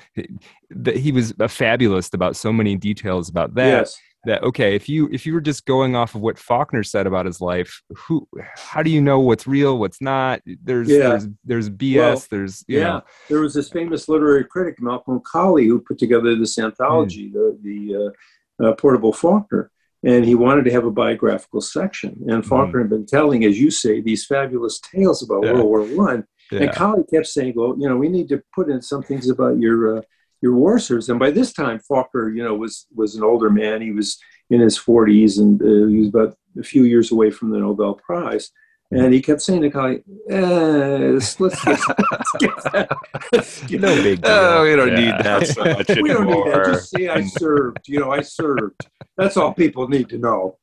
[0.71, 3.99] that he was a fabulist about so many details about that yes.
[4.25, 7.25] that okay if you if you were just going off of what faulkner said about
[7.25, 11.09] his life who how do you know what's real what's not there's yeah.
[11.09, 13.01] there's there's bs well, there's yeah know.
[13.29, 17.33] there was this famous literary critic malcolm cowley who put together this anthology mm.
[17.33, 19.71] the the uh, uh, portable faulkner
[20.07, 22.11] and he wanted to have a biographical section.
[22.27, 22.49] And mm-hmm.
[22.49, 22.83] Faulkner mm.
[22.83, 25.53] had been telling, as you say, these fabulous tales about yeah.
[25.53, 26.23] World War One.
[26.49, 26.61] Yeah.
[26.61, 29.59] And Cowley kept saying, "Well, you know, we need to put in some things about
[29.59, 30.01] your uh,
[30.41, 33.81] your war service." And by this time, Faulkner, you know, was was an older man.
[33.81, 34.17] He was
[34.49, 37.95] in his 40s, and uh, he was about a few years away from the Nobel
[37.95, 38.49] Prize.
[38.89, 41.79] And he kept saying to Cowley, eh, let's, let's, get,
[42.11, 42.89] let's get
[43.33, 44.31] Let's get, no big deal.
[44.31, 44.95] Oh, we don't yeah.
[44.95, 46.65] need that so much we don't need that.
[46.65, 47.87] Just say I served.
[47.87, 48.87] You know, I served.
[49.17, 50.57] That's all people need to know.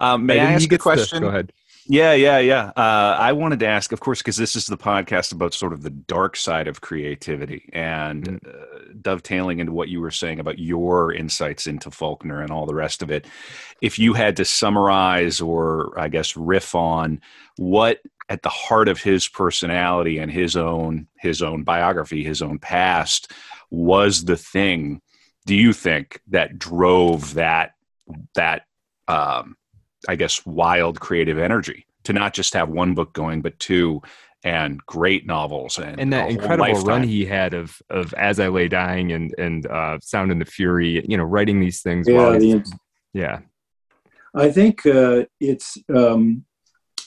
[0.00, 1.22] Um, may I ask a question?
[1.22, 1.52] go ahead.
[1.86, 2.72] Yeah, yeah, yeah.
[2.76, 5.82] Uh, I wanted to ask, of course, because this is the podcast about sort of
[5.82, 8.48] the dark side of creativity and mm.
[8.48, 12.74] uh, dovetailing into what you were saying about your insights into Faulkner and all the
[12.74, 13.26] rest of it.
[13.80, 17.20] If you had to summarize or, I guess, riff on
[17.56, 22.58] what at the heart of his personality and his own his own biography, his own
[22.58, 23.32] past,
[23.70, 25.02] was the thing.
[25.46, 27.72] Do you think that drove that
[28.34, 28.62] that
[29.08, 29.56] um,
[30.08, 34.02] I guess, wild creative energy to not just have one book going, but two
[34.44, 36.84] and great novels and, and that incredible lifetime.
[36.84, 40.44] run he had of of As I Lay Dying and and uh, Sound and the
[40.44, 42.08] Fury, you know, writing these things.
[42.08, 42.78] Yeah, the,
[43.12, 43.38] yeah.
[44.34, 46.44] I think uh, it's um,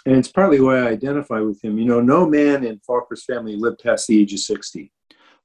[0.06, 1.78] and it's partly why I identify with him.
[1.78, 4.92] You know, no man in Faulkner's family lived past the age of sixty.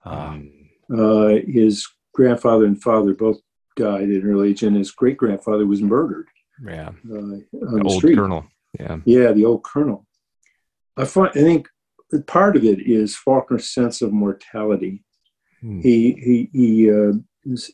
[0.04, 0.52] Um,
[0.96, 3.40] uh, his grandfather and father both
[3.76, 6.28] died in early age, and his great grandfather was murdered.
[6.64, 6.88] Yeah.
[6.88, 8.16] Uh, the old street.
[8.16, 8.46] colonel.
[8.78, 8.98] Yeah.
[9.04, 10.06] Yeah, the old colonel.
[10.96, 11.68] I find I think
[12.26, 15.04] part of it is Faulkner's sense of mortality.
[15.60, 15.80] Hmm.
[15.80, 17.12] He he he uh,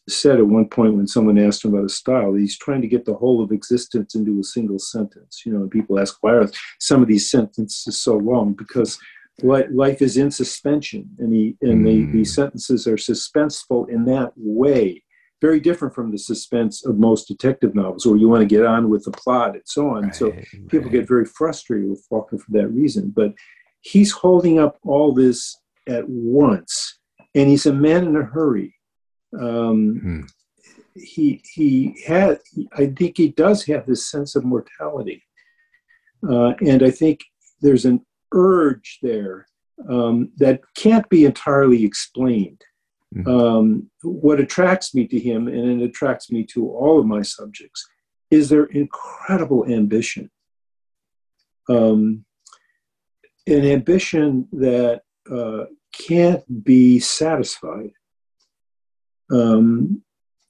[0.08, 3.04] said at one point when someone asked him about his style, he's trying to get
[3.04, 5.42] the whole of existence into a single sentence.
[5.44, 8.54] You know, people ask why are some of these sentences so long?
[8.54, 8.98] Because
[9.42, 12.24] life is in suspension, and he and the, the hmm.
[12.24, 15.02] sentences are suspenseful in that way
[15.40, 18.88] very different from the suspense of most detective novels, where you want to get on
[18.88, 20.04] with the plot and so on.
[20.04, 20.32] Right, so
[20.68, 20.92] people right.
[20.92, 23.12] get very frustrated with Faulkner for that reason.
[23.14, 23.34] But
[23.80, 25.56] he's holding up all this
[25.88, 26.98] at once,
[27.34, 28.74] and he's a man in a hurry.
[29.38, 30.20] Um, hmm.
[30.94, 32.40] He he had.
[32.72, 35.22] I think he does have this sense of mortality,
[36.26, 37.20] uh, and I think
[37.60, 38.00] there's an
[38.32, 39.46] urge there
[39.90, 42.62] um, that can't be entirely explained.
[43.14, 43.28] Mm-hmm.
[43.28, 47.86] Um, what attracts me to him, and it attracts me to all of my subjects,
[48.30, 50.30] is their incredible ambition.
[51.68, 52.24] Um,
[53.46, 57.92] an ambition that uh, can't be satisfied.
[59.30, 60.02] Um,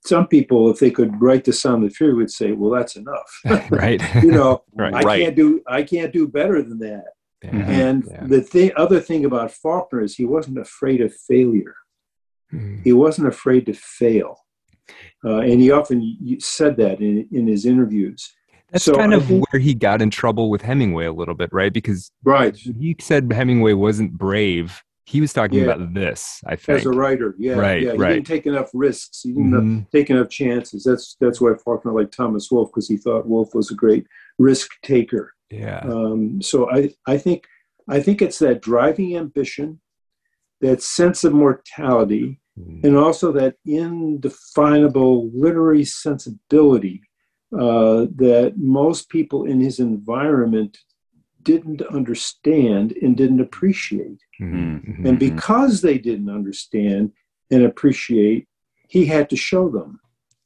[0.04, 3.40] some people, if they could write the sound of fury, would say, "Well, that's enough."
[3.70, 4.00] right.
[4.22, 4.94] you know, right.
[4.94, 5.62] I can't do.
[5.66, 7.04] I can't do better than that.
[7.42, 7.50] Yeah.
[7.50, 8.26] And yeah.
[8.26, 11.74] the thing, other thing about Faulkner is he wasn't afraid of failure.
[12.52, 12.82] Mm.
[12.84, 14.38] He wasn't afraid to fail.
[15.24, 18.32] Uh, and he often said that in, in his interviews
[18.70, 21.50] That's so kind of think, where he got in trouble with Hemingway a little bit,
[21.52, 21.72] right?
[21.72, 24.80] Because right, he said Hemingway wasn't brave.
[25.04, 25.66] He was talking yeah.
[25.66, 26.80] about this, I think.
[26.80, 27.92] As a writer, yeah, right, yeah.
[27.92, 28.14] He right.
[28.14, 29.22] didn't take enough risks.
[29.22, 29.80] He didn't mm-hmm.
[29.96, 30.84] take enough chances.
[30.84, 34.06] That's that's why Faulkner liked Thomas Wolfe because he thought Wolfe was a great
[34.38, 35.32] risk taker.
[35.50, 35.80] Yeah.
[35.80, 37.44] Um, so I I think
[37.88, 39.80] I think it's that driving ambition,
[40.60, 42.82] that sense of mortality, mm.
[42.84, 47.02] and also that indefinable literary sensibility
[47.52, 50.78] uh, that most people in his environment
[51.42, 54.18] didn't understand and didn't appreciate.
[54.40, 57.12] Mm-hmm, mm-hmm, and because they didn't understand
[57.52, 58.48] and appreciate,
[58.88, 60.00] he had to show them.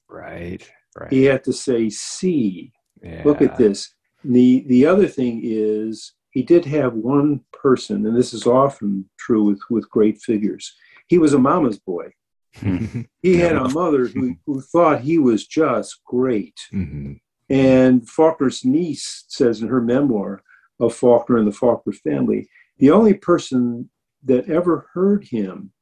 [0.09, 0.71] Right.
[0.99, 1.11] Right.
[1.11, 3.23] He had to say, "See, yeah.
[3.25, 3.95] look at this."
[4.25, 9.45] The the other thing is he did have one person, and this is often true
[9.45, 10.75] with, with great figures.
[11.09, 12.13] He was a mama's boy.
[13.23, 16.59] he had a mother who, who thought he was just great.
[16.73, 17.15] Mm-hmm.
[17.49, 20.43] And Faulkner's niece says in her memoir
[20.79, 23.91] of Faulkner and the Faulkner family, the only person
[24.25, 25.73] that ever heard him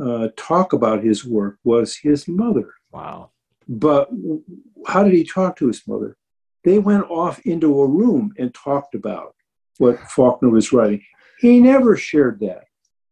[0.00, 2.74] uh, talk about his work was his mother.
[2.92, 3.30] Wow.
[3.68, 4.10] But
[4.86, 6.16] how did he talk to his mother?
[6.64, 9.34] They went off into a room and talked about
[9.80, 11.02] what Faulkner was writing.
[11.38, 12.64] He never shared that.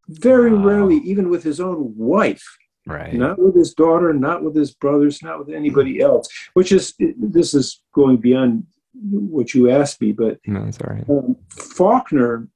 [0.08, 0.64] Very wow.
[0.64, 2.44] rarely, even with his own wife.
[2.86, 3.14] Right.
[3.14, 6.28] Not with his daughter, not with his brothers, not with anybody else.
[6.54, 11.04] Which is this is going beyond what you asked me, but no, sorry.
[11.08, 12.48] Um, Faulkner,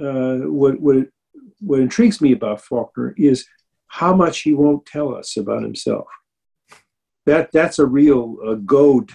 [0.00, 1.08] uh, what what
[1.60, 3.46] what intrigues me about Faulkner is
[3.88, 6.06] how much he won't tell us about himself.
[7.26, 9.10] That that's a real uh, goad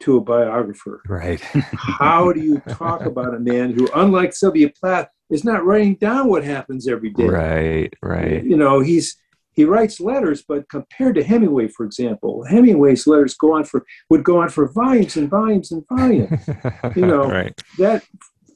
[0.00, 1.02] to a biographer.
[1.08, 1.40] Right.
[1.40, 6.28] How do you talk about a man who, unlike Sylvia Plath, is not writing down
[6.28, 7.26] what happens every day?
[7.26, 8.44] Right, right.
[8.44, 9.16] You know, he's
[9.52, 14.24] he writes letters, but compared to Hemingway, for example, Hemingway's letters go on for would
[14.24, 16.48] go on for volumes and volumes and volumes.
[16.96, 17.54] you know, right.
[17.78, 18.04] that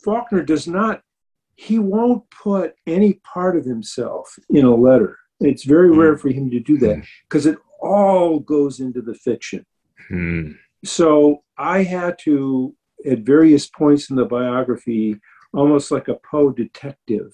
[0.04, 1.02] Faulkner does not.
[1.54, 5.18] He won't put any part of himself in a letter.
[5.40, 5.98] It's very mm.
[5.98, 7.52] rare for him to do that because mm.
[7.52, 9.64] it all goes into the fiction.
[10.10, 12.74] Mm so I had to,
[13.06, 15.16] at various points in the biography,
[15.52, 17.32] almost like a Poe detective,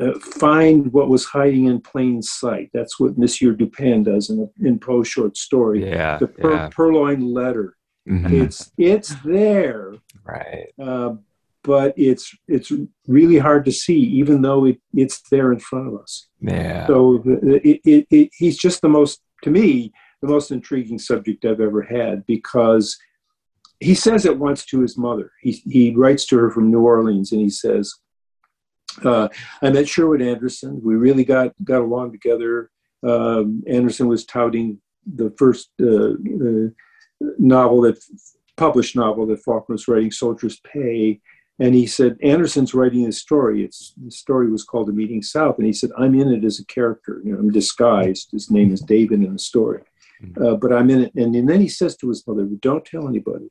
[0.00, 2.70] uh, find what was hiding in plain sight.
[2.72, 5.88] That's what Monsieur Dupin does in, in Poe's short story.
[5.88, 6.68] Yeah, the per- yeah.
[6.70, 7.76] purloined letter.
[8.08, 8.42] Mm-hmm.
[8.42, 10.68] It's it's there, right?
[10.80, 11.16] Uh,
[11.62, 12.72] but it's it's
[13.06, 16.28] really hard to see, even though it, it's there in front of us.
[16.40, 16.86] Yeah.
[16.86, 21.60] So it, it, it, he's just the most, to me, the most intriguing subject I've
[21.60, 22.96] ever had because
[23.80, 25.30] he says it once to his mother.
[25.40, 27.94] He, he writes to her from New Orleans and he says,
[29.04, 29.28] uh,
[29.62, 30.80] I met Sherwood Anderson.
[30.82, 32.70] We really got, got along together.
[33.06, 36.70] Um, Anderson was touting the first uh, uh,
[37.38, 37.98] novel that
[38.56, 41.20] published novel that Faulkner was writing, Soldier's Pay.
[41.60, 43.64] And he said, Anderson's writing this story.
[43.64, 45.56] It's the story was called A Meeting South.
[45.58, 47.20] And he said, I'm in it as a character.
[47.24, 48.30] You know, I'm disguised.
[48.32, 49.82] His name is David in the story.
[50.40, 51.14] Uh, but I'm in it.
[51.14, 53.50] And, and then he says to his mother, "Don't tell anybody."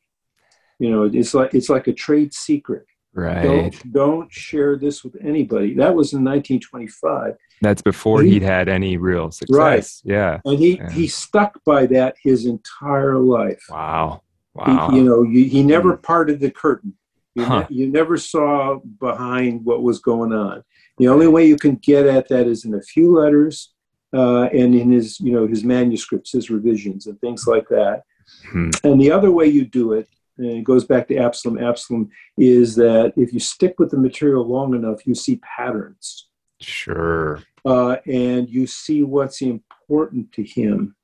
[0.80, 2.86] You know, it's like it's like a trade secret.
[3.14, 3.42] Right.
[3.42, 5.74] Don't don't share this with anybody.
[5.74, 7.34] That was in 1925.
[7.62, 9.58] That's before he, would had any real success.
[9.58, 9.92] Right.
[10.04, 10.40] Yeah.
[10.46, 10.92] And he yeah.
[10.92, 13.64] he stuck by that his entire life.
[13.70, 14.22] Wow.
[14.54, 14.90] Wow.
[14.90, 16.04] He, you know, you, he never mm.
[16.04, 16.96] parted the curtain.
[17.34, 17.66] You, huh.
[17.70, 20.64] ne- you never saw behind what was going on.
[20.98, 23.74] The only way you can get at that is in a few letters
[24.14, 28.04] uh, and in his you know his manuscripts, his revisions, and things like that.
[28.50, 28.70] Hmm.
[28.84, 31.58] And the other way you do it, and it goes back to Absalom.
[31.58, 36.28] Absalom is that if you stick with the material long enough, you see patterns.
[36.60, 37.42] Sure.
[37.66, 40.96] Uh, and you see what's important to him.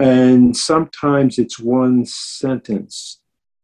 [0.00, 3.20] And sometimes it's one sentence.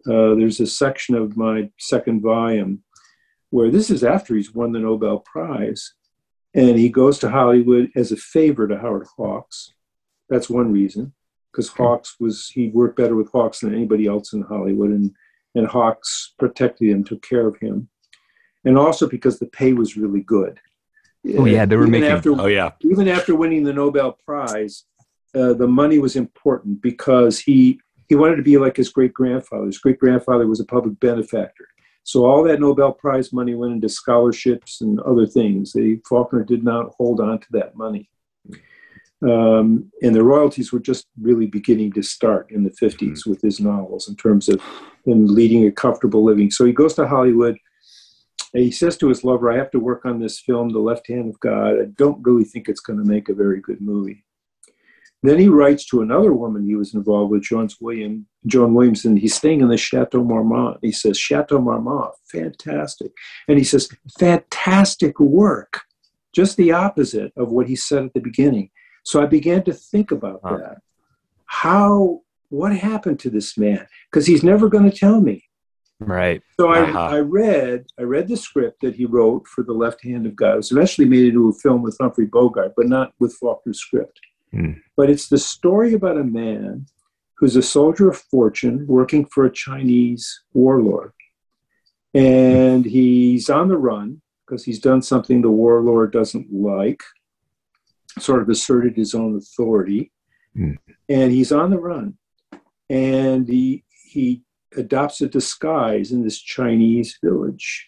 [0.07, 2.83] Uh, there's a section of my second volume
[3.51, 5.95] where this is after he's won the Nobel Prize
[6.55, 9.75] and he goes to Hollywood as a favor to Howard Hawks.
[10.29, 11.13] That's one reason,
[11.51, 15.13] because Hawks was he worked better with Hawks than anybody else in Hollywood, and
[15.55, 17.89] and Hawks protected him, took care of him,
[18.65, 20.61] and also because the pay was really good.
[21.37, 22.11] Oh yeah, they were even making.
[22.11, 24.85] After, oh yeah, even after winning the Nobel Prize,
[25.35, 29.67] uh, the money was important because he he wanted to be like his great grandfather.
[29.67, 31.67] His great grandfather was a public benefactor.
[32.03, 35.73] So all that Nobel Prize money went into scholarships and other things.
[35.73, 38.11] The Faulkner did not hold on to that money.
[39.23, 43.31] Um, and the royalties were just really beginning to start in the 50s mm-hmm.
[43.31, 44.63] with his novels in terms of
[45.05, 46.51] him leading a comfortable living.
[46.51, 47.59] So he goes to Hollywood.
[48.55, 51.29] he says to his lover, I have to work on this film, The Left Hand
[51.29, 51.81] of God.
[51.81, 54.25] I don't really think it's going to make a very good movie.
[55.23, 59.17] Then he writes to another woman he was involved with, Jones William, Joan Williamson.
[59.17, 60.79] He's staying in the Chateau Marmont.
[60.81, 63.13] He says, Chateau Marmont, fantastic.
[63.47, 65.83] And he says, fantastic work.
[66.35, 68.71] Just the opposite of what he said at the beginning.
[69.05, 70.57] So I began to think about huh.
[70.57, 70.79] that.
[71.45, 73.87] How, what happened to this man?
[74.11, 75.45] Because he's never going to tell me.
[75.99, 76.41] Right.
[76.59, 76.99] So uh-huh.
[76.99, 80.35] I, I read I read the script that he wrote for The Left Hand of
[80.35, 80.55] God.
[80.55, 84.19] It was eventually made into a film with Humphrey Bogart, but not with Faulkner's script.
[84.55, 84.81] Mm.
[84.97, 86.87] But it's the story about a man
[87.37, 91.13] who's a soldier of fortune working for a Chinese warlord.
[92.13, 97.03] And he's on the run because he's done something the warlord doesn't like,
[98.19, 100.13] sort of asserted his own authority.
[100.57, 100.77] Mm.
[101.09, 102.19] And he's on the run.
[102.89, 104.43] And he, he
[104.77, 107.87] adopts a disguise in this Chinese village.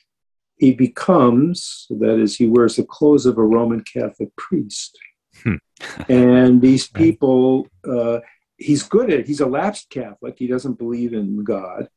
[0.56, 4.96] He becomes, that is, he wears the clothes of a Roman Catholic priest.
[5.42, 5.56] Hmm.
[6.08, 8.20] and these people, uh,
[8.56, 9.26] he's good at it.
[9.26, 10.36] He's a lapsed Catholic.
[10.38, 11.88] He doesn't believe in God,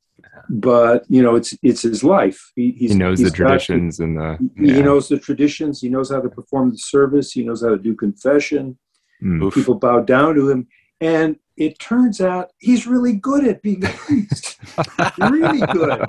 [0.49, 2.51] but you know, it's it's his life.
[2.55, 4.37] He, he knows the traditions and the.
[4.55, 4.75] Yeah.
[4.75, 5.81] He knows the traditions.
[5.81, 7.31] He knows how to perform the service.
[7.31, 8.77] He knows how to do confession.
[9.23, 9.53] Mm.
[9.53, 10.67] People bow down to him,
[10.99, 14.57] and it turns out he's really good at being a priest.
[15.19, 16.05] really good.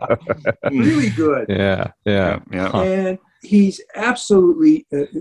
[0.71, 1.47] Really good.
[1.49, 2.77] Yeah, yeah, yeah.
[2.77, 4.87] And he's absolutely.
[4.93, 5.21] Uh, uh,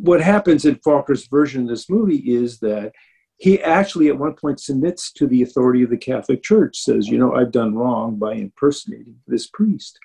[0.00, 2.92] what happens in Faulkner's version of this movie is that
[3.36, 7.18] he actually, at one point, submits to the authority of the Catholic Church, says, You
[7.18, 9.98] know, I've done wrong by impersonating this priest.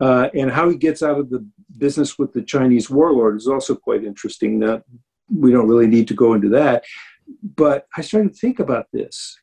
[0.00, 3.74] Uh, and how he gets out of the business with the Chinese warlord is also
[3.74, 4.60] quite interesting.
[4.60, 4.82] That
[5.28, 6.84] we don't really need to go into that
[7.42, 9.38] but I started to think about this.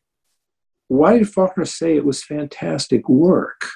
[0.87, 3.69] Why did Faulkner say it was fantastic work?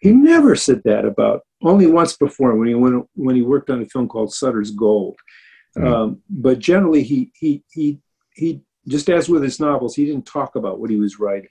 [0.00, 3.82] He never said that about only once before when he went, when he worked on
[3.82, 5.18] a film called Sutter's Gold.
[5.76, 5.86] Mm.
[5.86, 7.98] Um, but generally, he he he
[8.34, 11.50] he just as with his novels, he didn't talk about what he was writing,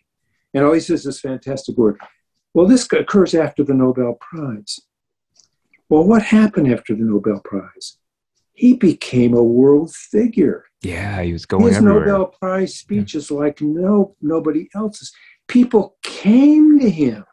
[0.53, 1.99] and all he says is fantastic work.
[2.53, 4.79] Well, this occurs after the Nobel Prize.
[5.87, 7.97] Well, what happened after the Nobel Prize?
[8.53, 10.65] He became a world figure.
[10.81, 12.05] Yeah, he was going His everywhere.
[12.05, 13.37] Nobel Prize speeches yeah.
[13.37, 15.11] like no nobody else's.
[15.47, 17.25] People came to him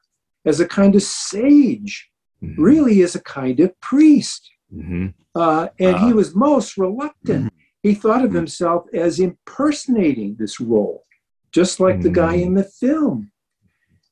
[0.45, 2.09] as a kind of sage,
[2.43, 2.63] mm-hmm.
[2.63, 4.49] really as a kind of priest.
[4.75, 5.09] Mm-hmm.
[5.37, 6.15] Uh, and uh, he uh-huh.
[6.15, 7.47] was most reluctant.
[7.47, 7.57] Mm-hmm.
[7.83, 8.37] He thought of mm-hmm.
[8.37, 11.05] himself as impersonating this role,
[11.53, 12.57] just like the guy in mm-hmm.
[12.57, 13.31] the film.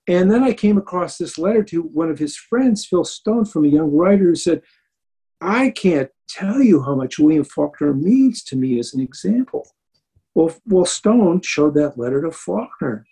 [0.07, 3.65] And then I came across this letter to one of his friends, Phil Stone, from
[3.65, 4.61] a young writer who said,
[5.41, 9.67] I can't tell you how much William Faulkner means to me as an example.
[10.35, 13.07] Well, well, Stone showed that letter to Faulkner.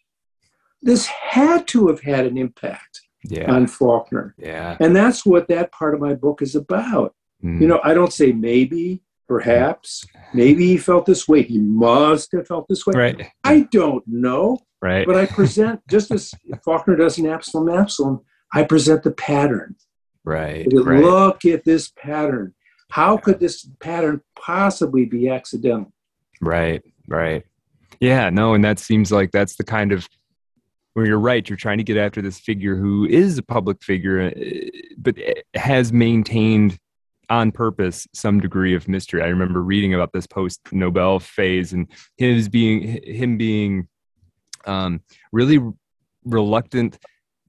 [0.82, 3.50] This had to have had an impact yeah.
[3.50, 4.34] on Faulkner.
[4.36, 4.76] Yeah.
[4.80, 7.14] And that's what that part of my book is about.
[7.45, 7.61] Mm.
[7.61, 11.43] You know, I don't say maybe, perhaps, maybe he felt this way.
[11.43, 12.93] He must have felt this way.
[12.97, 13.26] Right.
[13.45, 14.59] I don't know.
[14.80, 15.07] Right.
[15.07, 16.34] But I present, just as
[16.64, 18.20] Faulkner does in Absalom Absalom,
[18.53, 19.76] I present the pattern.
[20.24, 20.66] Right.
[20.72, 21.03] right.
[21.03, 22.55] Look at this pattern.
[22.90, 25.93] How could this pattern possibly be accidental?
[26.43, 27.43] Right, right.
[28.01, 30.07] Yeah, no, and that seems like that's the kind of
[30.93, 31.49] where you're right.
[31.49, 34.30] You're trying to get after this figure who is a public figure, uh,
[34.99, 35.16] but
[35.55, 36.78] has maintained
[37.33, 39.22] on purpose some degree of mystery.
[39.22, 41.87] I remember reading about this post Nobel phase and
[42.18, 43.89] his being him being
[44.66, 45.01] um,
[45.33, 45.59] really
[46.24, 46.99] reluctant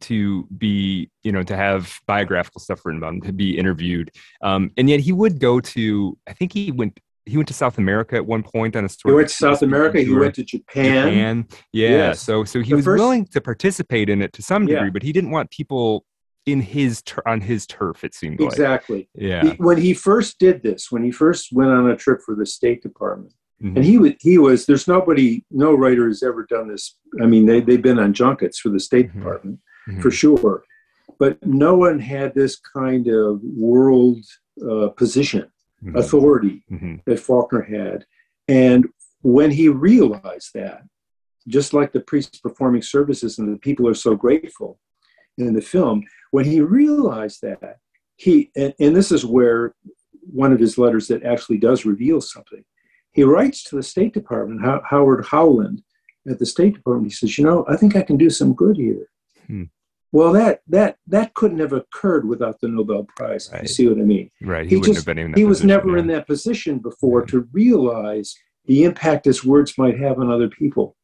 [0.02, 4.10] to be, you know, to have biographical stuff written about him, to be interviewed.
[4.42, 7.78] Um, and yet he would go to, I think he went, he went to South
[7.78, 9.14] America at one point on a story.
[9.14, 10.02] He went to South America.
[10.02, 11.08] He went to Japan.
[11.08, 11.48] Japan.
[11.72, 11.90] Yeah.
[11.90, 12.22] Yes.
[12.22, 14.92] So, so he the was first, willing to participate in it to some degree, yeah.
[14.92, 16.06] but he didn't want people
[16.46, 18.04] in his tur- on his turf.
[18.04, 19.10] It seemed exactly.
[19.16, 19.24] Like.
[19.24, 19.44] Yeah.
[19.44, 22.46] He, when he first did this, when he first went on a trip for the
[22.46, 23.78] State Department, mm-hmm.
[23.78, 26.98] and he was he was there's nobody, no writer has ever done this.
[27.22, 29.20] I mean, they they've been on junkets for the State mm-hmm.
[29.20, 30.02] Department mm-hmm.
[30.02, 30.64] for sure.
[31.20, 34.26] But no one had this kind of world
[34.70, 35.50] uh, position,
[35.84, 35.98] mm-hmm.
[35.98, 36.96] authority mm-hmm.
[37.06, 38.06] that Faulkner had.
[38.48, 38.88] And
[39.22, 40.82] when he realized that,
[41.48, 44.80] just like the priests performing services and the people are so grateful
[45.38, 47.78] in the film, when he realized that,
[48.16, 49.76] he, and, and this is where
[50.32, 52.64] one of his letters that actually does reveal something.
[53.12, 55.84] He writes to the State Department, Howard Howland
[56.30, 57.12] at the State Department.
[57.12, 59.08] He says, You know, I think I can do some good here.
[59.48, 59.64] Hmm.
[60.12, 63.50] Well, that that that couldn't have occurred without the Nobel Prize.
[63.52, 63.64] Right.
[63.64, 64.30] You see what I mean?
[64.44, 64.70] Right.
[64.70, 66.00] He, he just he position, was never yeah.
[66.00, 67.30] in that position before right.
[67.30, 70.96] to realize the impact his words might have on other people.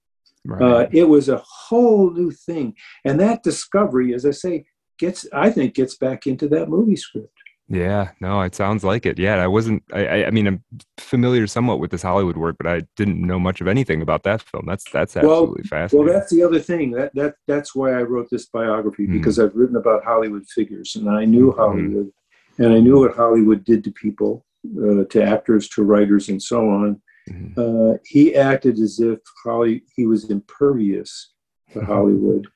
[0.45, 0.61] Right.
[0.61, 4.65] Uh, it was a whole new thing, and that discovery, as I say,
[4.97, 7.33] gets I think gets back into that movie script.
[7.71, 9.19] Yeah, no, it sounds like it.
[9.19, 9.83] Yeah, I wasn't.
[9.93, 10.63] I, I mean, I'm
[10.97, 14.41] familiar somewhat with this Hollywood work, but I didn't know much of anything about that
[14.41, 14.65] film.
[14.67, 16.05] That's that's absolutely well, fascinating.
[16.07, 16.91] Well, that's the other thing.
[16.91, 20.95] That that that's why I wrote this biography mm because I've written about Hollywood figures,
[20.95, 21.59] and I knew mm-hmm.
[21.59, 22.11] Hollywood,
[22.57, 26.69] and I knew what Hollywood did to people, uh, to actors, to writers, and so
[26.69, 26.99] on.
[27.29, 31.33] Mm Uh, he acted as if Holly he was impervious
[31.73, 31.91] to mm-hmm.
[31.91, 32.47] Hollywood.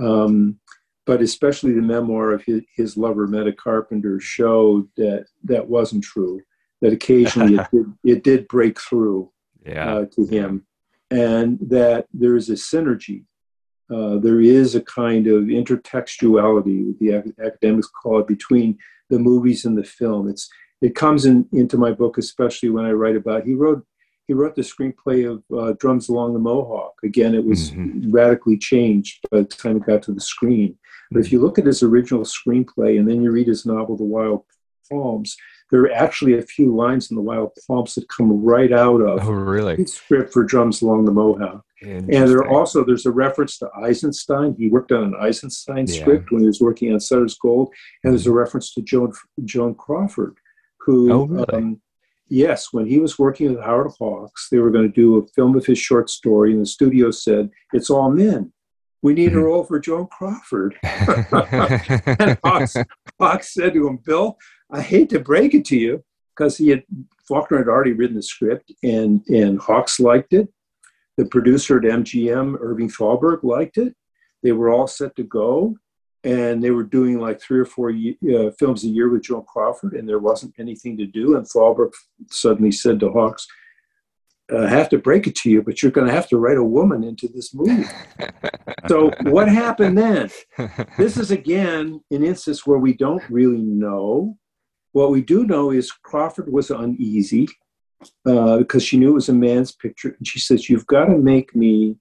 [0.00, 0.60] Um,
[1.06, 6.40] but especially the memoir of his, his lover Meta Carpenter showed that that wasn't true.
[6.82, 9.32] That occasionally it, did, it did break through
[9.66, 9.92] yeah.
[9.92, 10.66] uh, to him,
[11.10, 13.24] and that there is a synergy.
[13.92, 18.78] Uh, there is a kind of intertextuality, the academics call it, between
[19.08, 20.28] the movies and the film.
[20.28, 20.48] It's
[20.80, 23.44] it comes in into my book, especially when I write about.
[23.44, 23.84] He wrote
[24.30, 26.94] he wrote the screenplay of uh, Drums Along the Mohawk.
[27.02, 28.12] Again, it was mm-hmm.
[28.12, 30.78] radically changed by the time it got to the screen.
[31.10, 34.04] But if you look at his original screenplay and then you read his novel, The
[34.04, 34.44] Wild
[34.88, 35.36] Palms,
[35.72, 39.26] there are actually a few lines in The Wild Palms that come right out of
[39.26, 39.74] oh, really?
[39.74, 41.64] the script for Drums Along the Mohawk.
[41.82, 44.54] And there also there's a reference to Eisenstein.
[44.56, 46.00] He worked on an Eisenstein yeah.
[46.00, 47.74] script when he was working on Sutter's Gold,
[48.04, 49.12] and there's a reference to Joan
[49.44, 50.36] Joan Crawford,
[50.78, 51.46] who oh, really?
[51.52, 51.80] um,
[52.30, 55.56] yes, when he was working with Howard Hawks, they were going to do a film
[55.56, 58.52] of his short story, and the studio said it's all men
[59.02, 60.76] we need a role for Joan Crawford.
[60.82, 62.76] and Hawks,
[63.18, 64.36] Hawks said to him, Bill,
[64.70, 66.04] I hate to break it to you,
[66.36, 66.84] because he had
[67.26, 70.48] Faulkner had already written the script, and and Hawks liked it.
[71.16, 73.94] The producer at MGM, Irving Thalberg, liked it.
[74.42, 75.76] They were all set to go,
[76.24, 79.94] and they were doing like three or four uh, films a year with Joan Crawford,
[79.94, 81.36] and there wasn't anything to do.
[81.36, 81.92] And Thalberg
[82.30, 83.46] suddenly said to Hawks,
[84.52, 86.64] I have to break it to you, but you're going to have to write a
[86.64, 87.88] woman into this movie.
[88.88, 90.30] so what happened then?
[90.98, 94.36] This is again an instance where we don't really know.
[94.92, 97.48] What we do know is Crawford was uneasy
[98.26, 101.16] uh, because she knew it was a man's picture, and she says, "You've got to
[101.16, 101.96] make me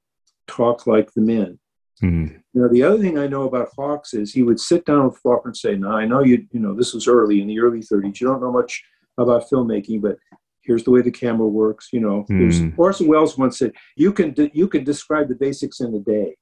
[0.48, 1.60] talk like the men."
[2.04, 2.38] Mm-hmm.
[2.54, 5.50] Now, the other thing I know about Hawks is he would sit down with Faulkner
[5.50, 6.46] and say, "Now, I know you.
[6.52, 8.20] You know, this was early in the early '30s.
[8.20, 8.84] You don't know much
[9.18, 10.18] about filmmaking, but
[10.62, 11.90] here's the way the camera works.
[11.92, 12.78] You know, mm.
[12.78, 16.36] Orson Welles once said, "You can de- you can describe the basics in a day."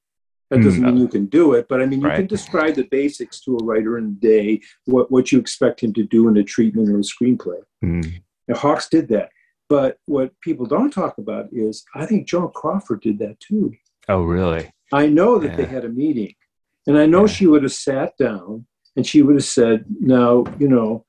[0.50, 0.86] That doesn't mm.
[0.86, 2.16] mean you can do it, but I mean you right.
[2.16, 4.60] can describe the basics to a writer in a day.
[4.86, 7.60] What what you expect him to do in a treatment or a screenplay.
[7.84, 8.22] Mm.
[8.48, 9.28] And Hawks did that,
[9.68, 13.74] but what people don't talk about is I think Joan Crawford did that too.
[14.08, 14.72] Oh, really?
[14.92, 15.56] I know that yeah.
[15.56, 16.34] they had a meeting,
[16.86, 17.32] and I know yeah.
[17.32, 18.66] she would have sat down
[18.96, 21.04] and she would have said, "Now, you know,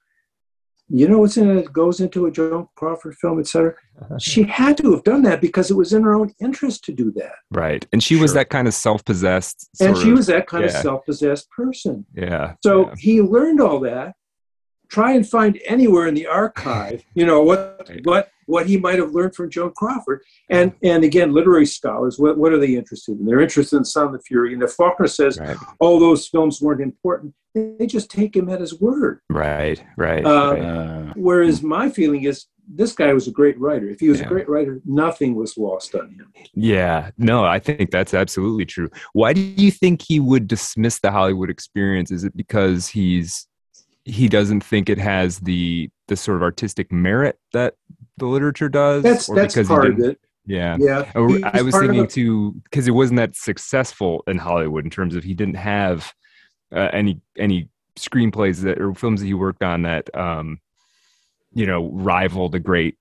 [0.89, 3.75] you know what's in it goes into a Joan Crawford film, etc.
[4.19, 7.11] She had to have done that because it was in her own interest to do
[7.13, 7.35] that.
[7.51, 8.23] Right, and she sure.
[8.23, 10.75] was that kind of self-possessed, and she of, was that kind yeah.
[10.75, 12.05] of self-possessed person.
[12.15, 12.55] Yeah.
[12.63, 12.95] So yeah.
[12.97, 14.13] he learned all that.
[14.89, 18.05] Try and find anywhere in the archive, you know what right.
[18.05, 20.21] what what he might have learned from Joan Crawford.
[20.49, 23.25] And and again, literary scholars, what, what are they interested in?
[23.25, 24.53] They're interested in Sound of the Fury.
[24.53, 25.55] And if Faulkner says, right.
[25.79, 29.21] oh, those films weren't important, they just take him at his word.
[29.29, 30.25] Right, right.
[30.25, 30.63] Uh, right.
[30.63, 33.87] Uh, whereas my feeling is this guy was a great writer.
[33.89, 34.25] If he was yeah.
[34.25, 36.31] a great writer, nothing was lost on him.
[36.53, 38.89] Yeah, no, I think that's absolutely true.
[39.13, 42.11] Why do you think he would dismiss the Hollywood experience?
[42.11, 43.47] Is it because he's
[44.05, 47.75] he doesn't think it has the the sort of artistic merit that
[48.19, 49.03] the literature does?
[49.03, 50.19] That's that's part of it.
[50.45, 51.11] Yeah, yeah.
[51.15, 55.33] I was thinking too because it wasn't that successful in Hollywood in terms of he
[55.33, 56.11] didn't have
[56.73, 60.59] uh, any any screenplays that or films that he worked on that um,
[61.53, 62.97] you know rival the great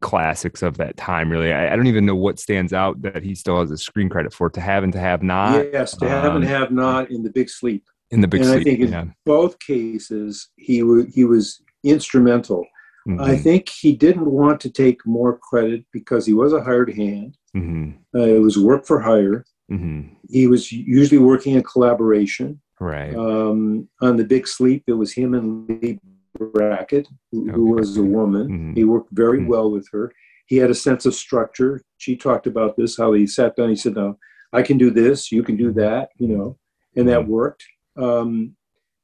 [0.00, 1.30] classics of that time.
[1.30, 4.10] Really, I, I, don't even know what stands out that he still has a screen
[4.10, 4.50] credit for.
[4.50, 5.72] To have and to have not.
[5.72, 7.84] Yes, to have and um, have not in the Big Sleep.
[8.10, 8.60] In the Big and Sleep.
[8.60, 12.66] I think in both cases he w- he was instrumental
[13.08, 13.20] Mm-hmm.
[13.20, 17.36] I think he didn't want to take more credit because he was a hired hand.
[17.56, 18.18] Mm-hmm.
[18.18, 19.44] Uh, it was work for hire.
[19.70, 20.14] Mm-hmm.
[20.30, 22.60] He was usually working in collaboration.
[22.80, 23.14] Right.
[23.14, 25.98] Um, on the Big Sleep, it was him and Leigh
[26.38, 27.52] Brackett, who, okay.
[27.52, 28.48] who was a woman.
[28.48, 28.74] Mm-hmm.
[28.74, 29.48] He worked very mm-hmm.
[29.48, 30.12] well with her.
[30.46, 31.80] He had a sense of structure.
[31.98, 33.70] She talked about this, how he sat down.
[33.70, 34.18] He said, "No,
[34.52, 35.32] I can do this.
[35.32, 36.58] You can do that." You know,
[36.96, 37.64] and that worked.
[37.96, 38.56] Um,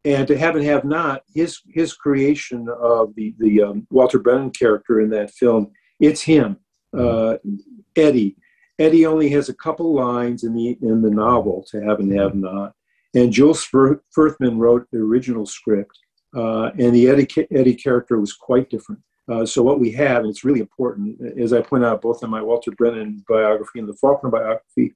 [0.05, 4.51] and to have and have not his his creation of the the um, Walter Brennan
[4.51, 6.59] character in that film it's him
[6.97, 7.37] uh,
[7.97, 8.37] Eddie.
[8.79, 12.35] Eddie only has a couple lines in the in the novel to have and have
[12.35, 12.75] not.
[13.15, 15.99] And Jules Furthman wrote the original script
[16.37, 19.01] uh, and the Eddie Eddie character was quite different.
[19.31, 22.31] Uh, so what we have, and it's really important, as I point out both in
[22.31, 24.95] my Walter Brennan biography and the Faulkner biography,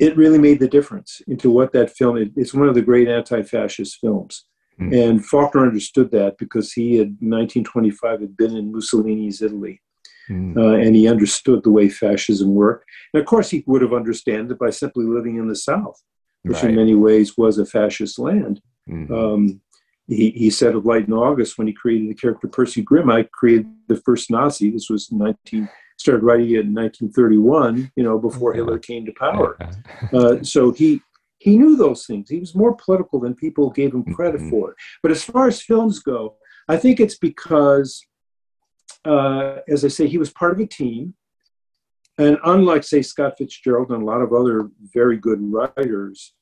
[0.00, 2.28] it really made the difference into what that film is.
[2.36, 4.46] It's one of the great anti-fascist films.
[4.80, 5.08] Mm.
[5.08, 9.80] And Faulkner understood that because he had, in 1925, had been in Mussolini's Italy.
[10.30, 10.56] Mm.
[10.56, 12.86] Uh, and he understood the way fascism worked.
[13.12, 16.00] And of course, he would have understood it by simply living in the South,
[16.42, 16.70] which right.
[16.70, 18.62] in many ways was a fascist land.
[18.88, 19.12] Mm-hmm.
[19.12, 19.60] Um,
[20.06, 23.28] he, he said of Light in August when he created the character Percy Grimm, I
[23.32, 24.70] created the first Nazi.
[24.70, 25.68] This was 19,
[26.00, 29.58] started writing it in 1931, you know, before Hitler came to power.
[30.14, 31.02] uh, so he,
[31.38, 32.30] he knew those things.
[32.30, 34.50] He was more political than people gave him credit mm-hmm.
[34.50, 34.74] for.
[35.02, 36.36] But as far as films go,
[36.68, 38.02] I think it's because,
[39.04, 41.14] uh, as I say, he was part of a team.
[42.16, 46.32] And unlike, say, Scott Fitzgerald and a lot of other very good writers,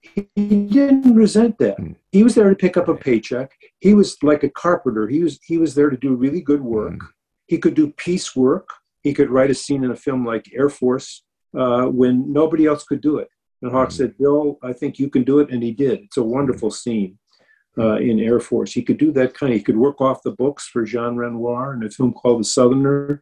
[0.00, 0.26] he
[0.66, 1.78] didn't resent that.
[1.78, 1.92] Hmm.
[2.10, 3.52] He was there to pick up a paycheck.
[3.78, 5.06] He was like a carpenter.
[5.06, 6.94] He was he was there to do really good work.
[6.94, 7.08] Mm.
[7.52, 8.66] He could do piece work.
[9.02, 11.22] He could write a scene in a film like Air Force
[11.62, 13.28] uh, when nobody else could do it.
[13.60, 13.92] And Hawk mm.
[13.92, 16.00] said, "Bill, I think you can do it," and he did.
[16.00, 16.78] It's a wonderful mm.
[16.82, 17.18] scene
[17.76, 18.72] uh, in Air Force.
[18.72, 19.58] He could do that kind of.
[19.58, 23.20] He could work off the books for Jean Renoir in a film called The Southerner.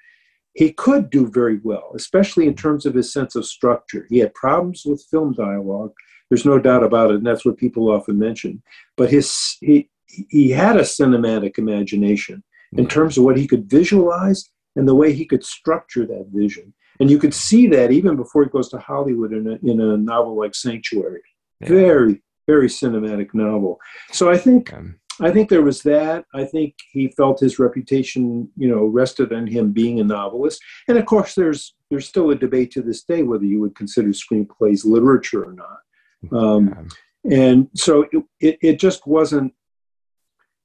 [0.54, 4.06] He could do very well, especially in terms of his sense of structure.
[4.08, 5.92] He had problems with film dialogue
[6.30, 8.62] there's no doubt about it, and that's what people often mention.
[8.96, 12.42] But his he he had a cinematic imagination
[12.76, 16.72] in terms of what he could visualize and the way he could structure that vision.
[17.00, 19.96] And you could see that even before he goes to Hollywood in a, in a
[19.96, 21.22] novel like Sanctuary.
[21.60, 21.68] Yeah.
[21.68, 23.78] Very, very cinematic novel.
[24.12, 24.72] So I think
[25.22, 26.24] I think there was that.
[26.34, 30.62] I think he felt his reputation, you know, rested on him being a novelist.
[30.88, 34.08] And of course, there's there's still a debate to this day whether you would consider
[34.08, 35.78] screenplays literature or not.
[36.32, 36.88] Um,
[37.24, 39.52] and so it, it, it, just wasn't,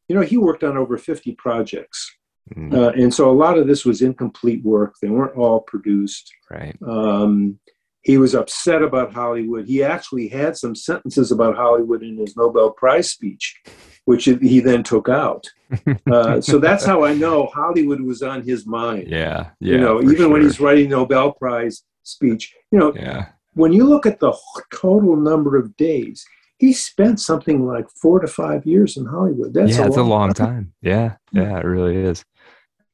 [0.08, 2.12] you know, he worked on over 50 projects.
[2.56, 2.74] Mm.
[2.74, 4.96] Uh, and so a lot of this was incomplete work.
[5.02, 6.32] They weren't all produced.
[6.50, 6.76] Right.
[6.86, 7.60] Um,
[8.02, 9.66] he was upset about Hollywood.
[9.66, 13.60] He actually had some sentences about Hollywood in his Nobel Prize speech,
[14.06, 15.46] which he then took out.
[16.12, 19.08] Uh, so that's how I know Hollywood was on his mind.
[19.08, 19.72] Yeah, yeah.
[19.72, 20.30] You know, even sure.
[20.30, 24.34] when he's writing Nobel Prize speech, you know, yeah when you look at the
[24.74, 26.26] total number of days,
[26.58, 29.54] he spent something like four to five years in Hollywood.
[29.54, 30.48] That's yeah, a it's long a long time.
[30.48, 30.74] time.
[30.82, 32.24] Yeah, yeah, it really is.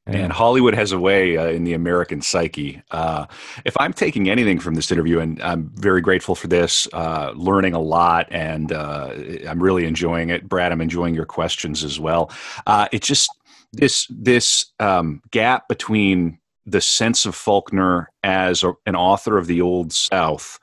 [0.08, 0.16] Yeah.
[0.16, 2.82] And Hollywood has a way uh, in the American psyche.
[2.90, 3.26] Uh,
[3.64, 7.74] if I'm taking anything from this interview, and I'm very grateful for this, uh, learning
[7.74, 9.14] a lot, and uh,
[9.46, 10.48] I'm really enjoying it.
[10.48, 12.32] Brad, I'm enjoying your questions as well.
[12.66, 13.30] Uh, it's just
[13.72, 19.60] this this um, gap between the sense of Faulkner as a, an author of the
[19.60, 20.58] Old South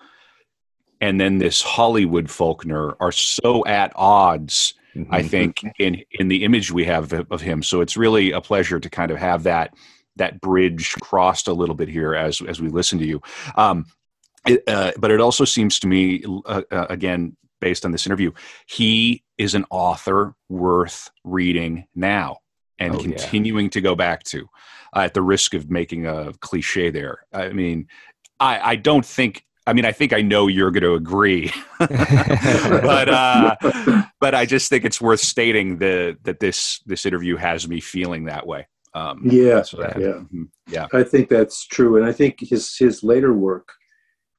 [1.02, 4.74] and then this Hollywood Faulkner are so at odds.
[4.96, 5.14] Mm-hmm.
[5.14, 8.80] I think in in the image we have of him, so it's really a pleasure
[8.80, 9.74] to kind of have that
[10.16, 13.22] that bridge crossed a little bit here as as we listen to you.
[13.56, 13.86] Um,
[14.48, 18.32] it, uh, but it also seems to me, uh, uh, again, based on this interview,
[18.68, 22.38] he is an author worth reading now
[22.80, 23.72] and oh, continuing yeah.
[23.72, 24.48] to go back to
[24.96, 27.26] uh, at the risk of making a cliche there.
[27.34, 27.88] I mean,
[28.40, 29.46] I, I don't think.
[29.70, 33.56] I mean, I think I know you're going to agree, but uh,
[34.20, 38.26] but I just think it's worth stating the, that this this interview has me feeling
[38.26, 38.68] that way.
[38.96, 40.88] Um, yeah, so that, yeah, mm-hmm, yeah.
[40.92, 43.72] I think that's true, and I think his his later work,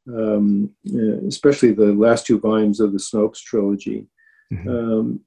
[0.09, 4.09] um, uh, especially the last two volumes of the Snopes trilogy,
[4.53, 4.69] mm-hmm.
[4.69, 5.21] um,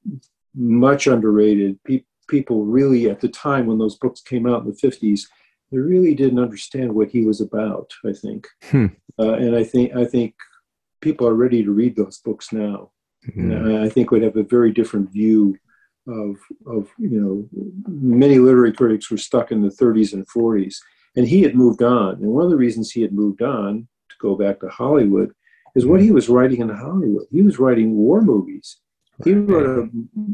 [0.53, 1.81] much underrated.
[1.85, 5.21] People people really, at the time when those books came out in the 50s,
[5.73, 8.47] they really didn't understand what he was about, I think.
[8.65, 8.87] Hmm.
[9.19, 10.35] Uh, and I think, I think
[11.01, 12.91] people are ready to read those books now.
[13.27, 13.51] Mm-hmm.
[13.51, 15.57] And I think would have a very different view
[16.07, 16.35] of,
[16.67, 17.49] of, you know,
[17.87, 20.75] many literary critics were stuck in the 30s and 40s.
[21.15, 22.15] And he had moved on.
[22.15, 25.31] And one of the reasons he had moved on, to go back to Hollywood,
[25.75, 27.25] is what he was writing in Hollywood.
[27.31, 28.77] He was writing war movies.
[29.23, 29.89] He wrote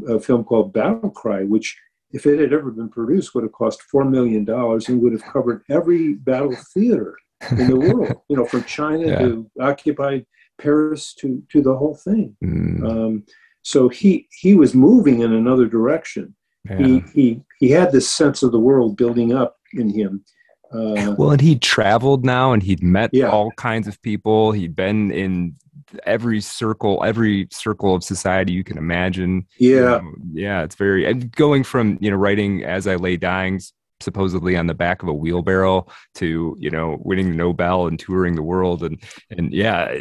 [0.08, 1.78] a, a, film called Battle Cry, which,
[2.12, 5.24] if it had ever been produced, would have cost four million dollars and would have
[5.24, 7.16] covered every battle theater
[7.52, 8.14] in the world.
[8.28, 9.18] You know, from China yeah.
[9.18, 10.24] to occupied
[10.60, 12.36] Paris to to the whole thing.
[12.44, 12.88] Mm.
[12.88, 13.24] Um,
[13.62, 16.34] so he he was moving in another direction.
[16.68, 16.78] Yeah.
[16.78, 20.24] He he he had this sense of the world building up in him.
[20.72, 23.28] Uh, well, and he'd traveled now, and he'd met yeah.
[23.28, 24.52] all kinds of people.
[24.52, 25.56] He'd been in
[26.04, 29.46] every circle, every circle of society you can imagine.
[29.58, 33.16] Yeah, you know, yeah, it's very and going from you know writing as I lay
[33.16, 33.60] dying
[34.00, 38.34] supposedly on the back of a wheelbarrow to you know winning the Nobel and touring
[38.34, 39.98] the world and and yeah,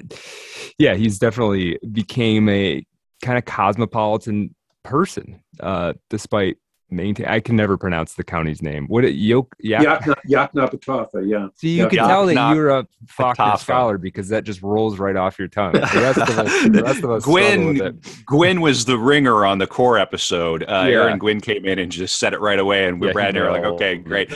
[0.78, 2.86] yeah, he's definitely became a
[3.22, 6.58] kind of cosmopolitan person, uh, despite
[6.92, 7.26] maintain.
[7.28, 8.88] I can never pronounce the county's name.
[8.88, 11.48] What it Yok Yak Yaknapatawpha, yeah.
[11.56, 15.16] So you Yak- can tell that you're a Faulkner scholar because that just rolls right
[15.16, 15.74] off your tongue.
[15.74, 18.02] The rest of us, the rest of us struggle with Gwyn.
[18.26, 20.64] Gwyn was the ringer on the core episode.
[20.64, 21.02] Uh, Yeah.
[21.04, 23.40] Aaron Gwyn came in and just said it right away, and we Yeah, Brad and
[23.40, 24.32] I were like, "Okay, great."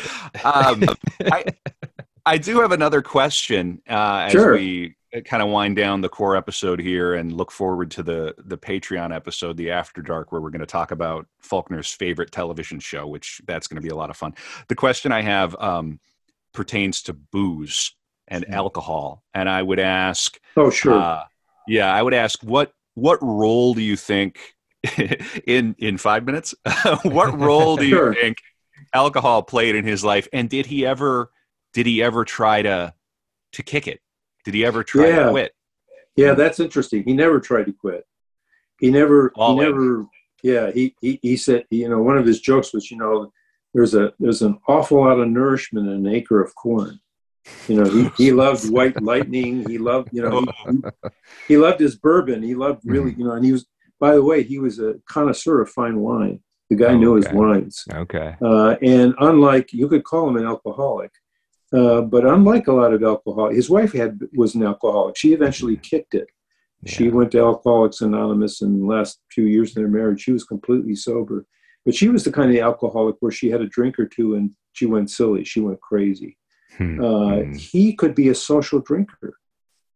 [0.46, 0.84] Um,
[1.32, 1.46] I,
[2.26, 4.54] I do have another question uh, as Sure.
[4.54, 8.58] we kind of wind down the core episode here and look forward to the the
[8.58, 13.08] Patreon episode, the After Dark, where we're going to talk about Faulkner's favorite television show,
[13.08, 14.34] which that's going to be a lot of fun.
[14.68, 16.00] The question I have um,
[16.54, 17.96] pertains to booze
[18.28, 20.40] and alcohol, and I would ask.
[20.58, 21.00] Oh, sure.
[21.00, 21.24] Uh,
[21.68, 24.40] yeah, I would ask what what role do you think
[25.48, 26.56] in in five minutes?
[27.04, 28.14] what role do you Sure.
[28.14, 28.38] think
[28.94, 31.32] alcohol played in his life, and did he ever
[31.74, 32.94] did he ever try to
[33.54, 34.02] to kick it?
[34.46, 35.54] Did he ever try to quit?
[36.16, 37.04] Yeah, that's interesting.
[37.04, 38.06] He never tried to quit.
[38.80, 39.32] He never.
[39.36, 39.72] All he in.
[39.72, 40.06] never.
[40.44, 41.66] Yeah, he, he he said.
[41.70, 43.32] You know, one of his jokes was, you know,
[43.74, 47.00] there's a there's an awful lot of nourishment in an acre of corn.
[47.68, 49.68] You know, he, he loved white lightning.
[49.68, 50.82] He loved, you know, he,
[51.50, 52.42] he loved his bourbon.
[52.42, 53.66] He loved really, you know, and he was.
[54.00, 56.42] By the way, he was a connoisseur of fine wine.
[56.70, 57.84] The guy Oh, knew his wines.
[57.94, 58.36] Okay.
[58.42, 61.12] Uh, and unlike you could call him an alcoholic,
[61.74, 65.18] uh, but unlike a lot of alcohol, his wife had was an alcoholic.
[65.18, 66.28] She eventually kicked it.
[66.86, 70.22] She went to Alcoholics Anonymous in the last few years of their marriage.
[70.22, 71.46] She was completely sober,
[71.86, 74.52] but she was the kind of alcoholic where she had a drink or two and
[74.74, 75.46] she went silly.
[75.46, 76.38] She went crazy.
[76.78, 77.00] Hmm.
[77.02, 77.54] Uh, Hmm.
[77.54, 79.38] he could be a social drinker.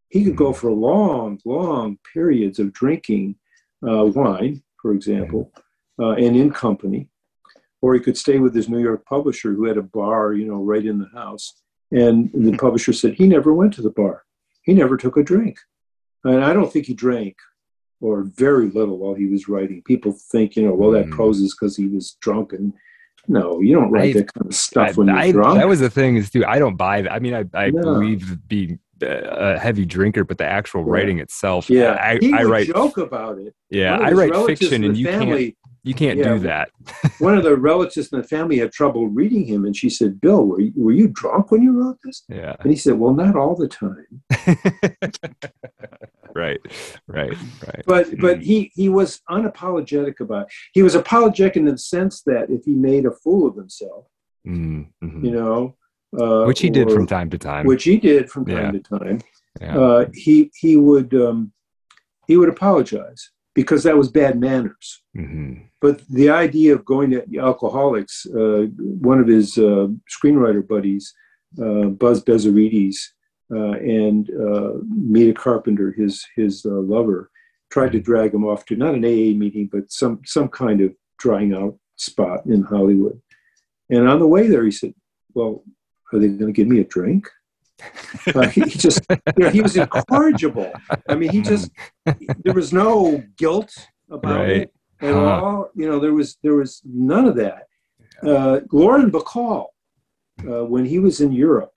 [0.09, 0.55] He could go Mhm.
[0.55, 3.35] for long, long periods of drinking
[3.87, 5.51] uh, wine, for example,
[5.99, 7.09] uh, and in company.
[7.81, 10.63] Or he could stay with his New York publisher who had a bar, you know,
[10.63, 11.53] right in the house.
[11.91, 14.23] And the publisher said he never went to the bar.
[14.63, 15.57] He never took a drink.
[16.23, 17.37] And I don't think he drank
[18.01, 19.81] or very little while he was writing.
[19.83, 21.15] People think, you know, well, that Mm.
[21.15, 22.51] poses because he was drunk.
[22.53, 22.73] And
[23.27, 25.57] no, you don't write I- that kind of stuff I- when you're I- drunk.
[25.59, 26.43] That was the thing is too.
[26.45, 27.11] I don't buy that.
[27.11, 27.81] I mean, I, I No.
[27.81, 30.91] believe being a heavy drinker, but the actual Yeah.
[30.91, 31.69] writing itself.
[31.69, 32.67] yeah, I, he I write.
[32.67, 33.53] joke about it.
[33.69, 35.55] Yeah, I write fiction, and you can't.
[35.87, 36.33] You can't Yeah.
[36.33, 36.69] do that.
[37.19, 40.45] one of the relatives in the family had trouble reading him, and she said, "Bill,
[40.45, 42.55] were you, were you drunk when you wrote this?" Yeah.
[42.59, 44.21] And he said, "Well, not all the time,
[46.35, 46.59] right.
[47.07, 47.33] Right.
[47.65, 47.83] Right.
[47.85, 50.47] but but he he was unapologetic about.
[50.47, 50.53] It.
[50.73, 54.05] He was apologetic in the sense that if he made a fool of himself,
[54.47, 55.23] Mm, mhm.
[55.25, 55.75] you know,
[56.17, 57.65] uh, Which he did or- from time to time.
[57.65, 58.61] which he did from Yeah.
[58.61, 59.19] time to time,
[59.61, 59.77] yeah.
[59.77, 61.51] uh, he he would um,
[62.27, 64.87] he would apologize because that was bad manners.
[65.15, 65.63] Mhm.
[65.81, 68.67] But the idea of going to alcoholics, uh,
[69.11, 71.05] one of his uh, screenwriter buddies,
[71.65, 72.99] uh, Buzz Bezzerides,
[73.57, 74.73] uh, and uh,
[75.15, 77.31] Meta Carpenter, his his uh, lover,
[77.71, 80.89] tried to drag him off to not an AA meeting, but some some kind of
[81.17, 83.19] drying out spot in Hollywood.
[83.89, 84.93] And on the way there, he said,
[85.33, 85.63] "Well,
[86.13, 87.23] are they going to give me a drink?"
[88.35, 90.71] Uh, he just, you know, he was incorrigible.
[91.07, 91.71] I mean, he just
[92.43, 93.71] there was no guilt
[94.09, 94.49] about Right.
[94.63, 95.41] it at Huh.
[95.43, 95.69] all.
[95.75, 97.67] You know, there was there was none of that.
[98.23, 99.67] Uh, Lauren Bacall,
[100.49, 101.73] uh, when he was in Europe,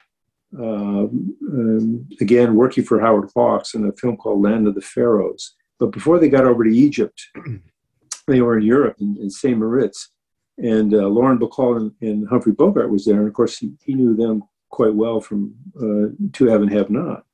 [0.58, 5.54] um, um, again working for Howard Hawks in a film called Land of the Pharaohs.
[5.78, 7.18] But before they got over to Egypt,
[8.26, 10.10] they were in Europe in, in Saint Moritz,
[10.58, 13.94] and uh, Lauren Bacall and, and Humphrey Bogart was there, and of course he, he
[13.94, 17.24] knew them quite well from uh, To Have and Have Not.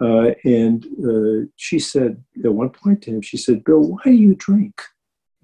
[0.00, 4.12] Uh, and uh, she said at one point to him, she said, "Bill, why do
[4.12, 4.80] you drink?"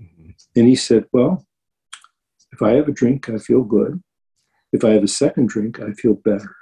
[0.01, 0.35] Mhm.
[0.57, 1.47] And he said, Well,
[2.53, 4.03] if I have a drink, I feel good.
[4.73, 6.57] If I have a second drink, I feel better.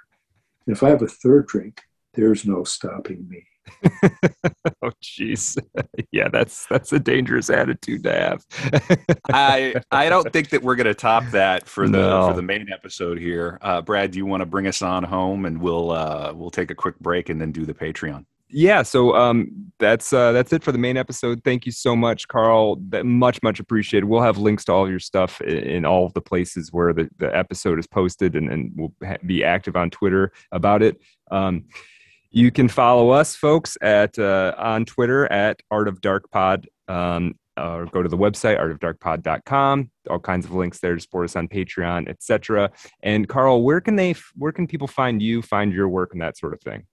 [0.66, 1.82] And if I have a third drink,
[2.14, 3.46] there's no stopping me.
[4.82, 5.58] oh, jeez.
[6.12, 8.44] yeah, that's that's a dangerous attitude to have.
[9.32, 12.28] I I don't think that we're going to top that for the No.
[12.28, 13.58] for the main episode here.
[13.62, 16.70] Uh, Brad, do you want to bring us on home, and we'll uh, we'll take
[16.70, 18.24] a quick break and then do the Patreon.
[18.50, 19.46] yeah so um
[19.78, 23.42] that's uh that's it for the main episode thank you so much carl that much
[23.42, 26.20] much appreciated we'll have links to all of your stuff in, in all of the
[26.22, 30.32] places where the, the episode is posted and, and we'll ha- be active on twitter
[30.50, 30.96] about it
[31.30, 31.64] um
[32.30, 37.34] you can follow us folks at uh, on twitter at art of dark pod um
[37.56, 41.48] or go to the website artofdarkpod.com all kinds of links there to support us on
[41.48, 42.70] patreon etc
[43.02, 46.36] and carl where can they where can people find you find your work and that
[46.36, 46.84] sort of thing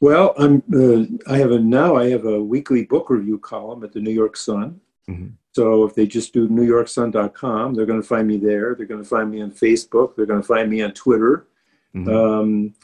[0.00, 0.62] Well, I'm.
[0.72, 1.96] Uh, I have a now.
[1.96, 4.80] I have a weekly book review column at the New York Sun.
[5.08, 5.32] Mhm.
[5.52, 8.74] So if they just do NewYorkSun.com, they're going to find me there.
[8.74, 10.14] They're going to find me on Facebook.
[10.14, 11.46] They're going to find me on Twitter.
[11.94, 12.08] Mhm.
[12.14, 12.74] Um,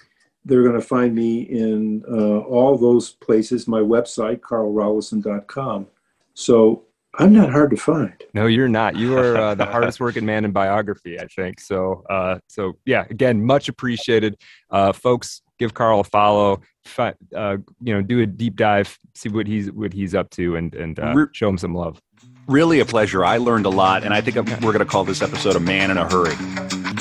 [0.44, 3.68] they're going to find me in uh, all those places.
[3.68, 5.86] My website, carlrollyson.com.
[6.34, 6.84] So
[7.18, 8.14] I'm not hard to find.
[8.32, 8.96] No, you're not.
[8.96, 11.60] You are uh, the hardest working man in biography, I think.
[11.60, 14.36] So, uh, so yeah, again, much appreciated,
[14.70, 15.42] uh, folks.
[15.58, 16.62] Give Carl a follow.
[16.84, 20.56] Fi- uh, you know, do a deep dive, see what he's what he's up to,
[20.56, 22.00] and and uh, show him some love.
[22.48, 23.24] Really a pleasure.
[23.24, 25.92] I learned a lot, and I think we're going to call this episode "A Man
[25.92, 26.34] in a Hurry."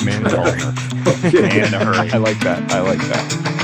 [0.05, 0.97] Man in a hurry.
[1.33, 2.11] in a hurry.
[2.11, 2.71] I like that.
[2.71, 3.60] I like that.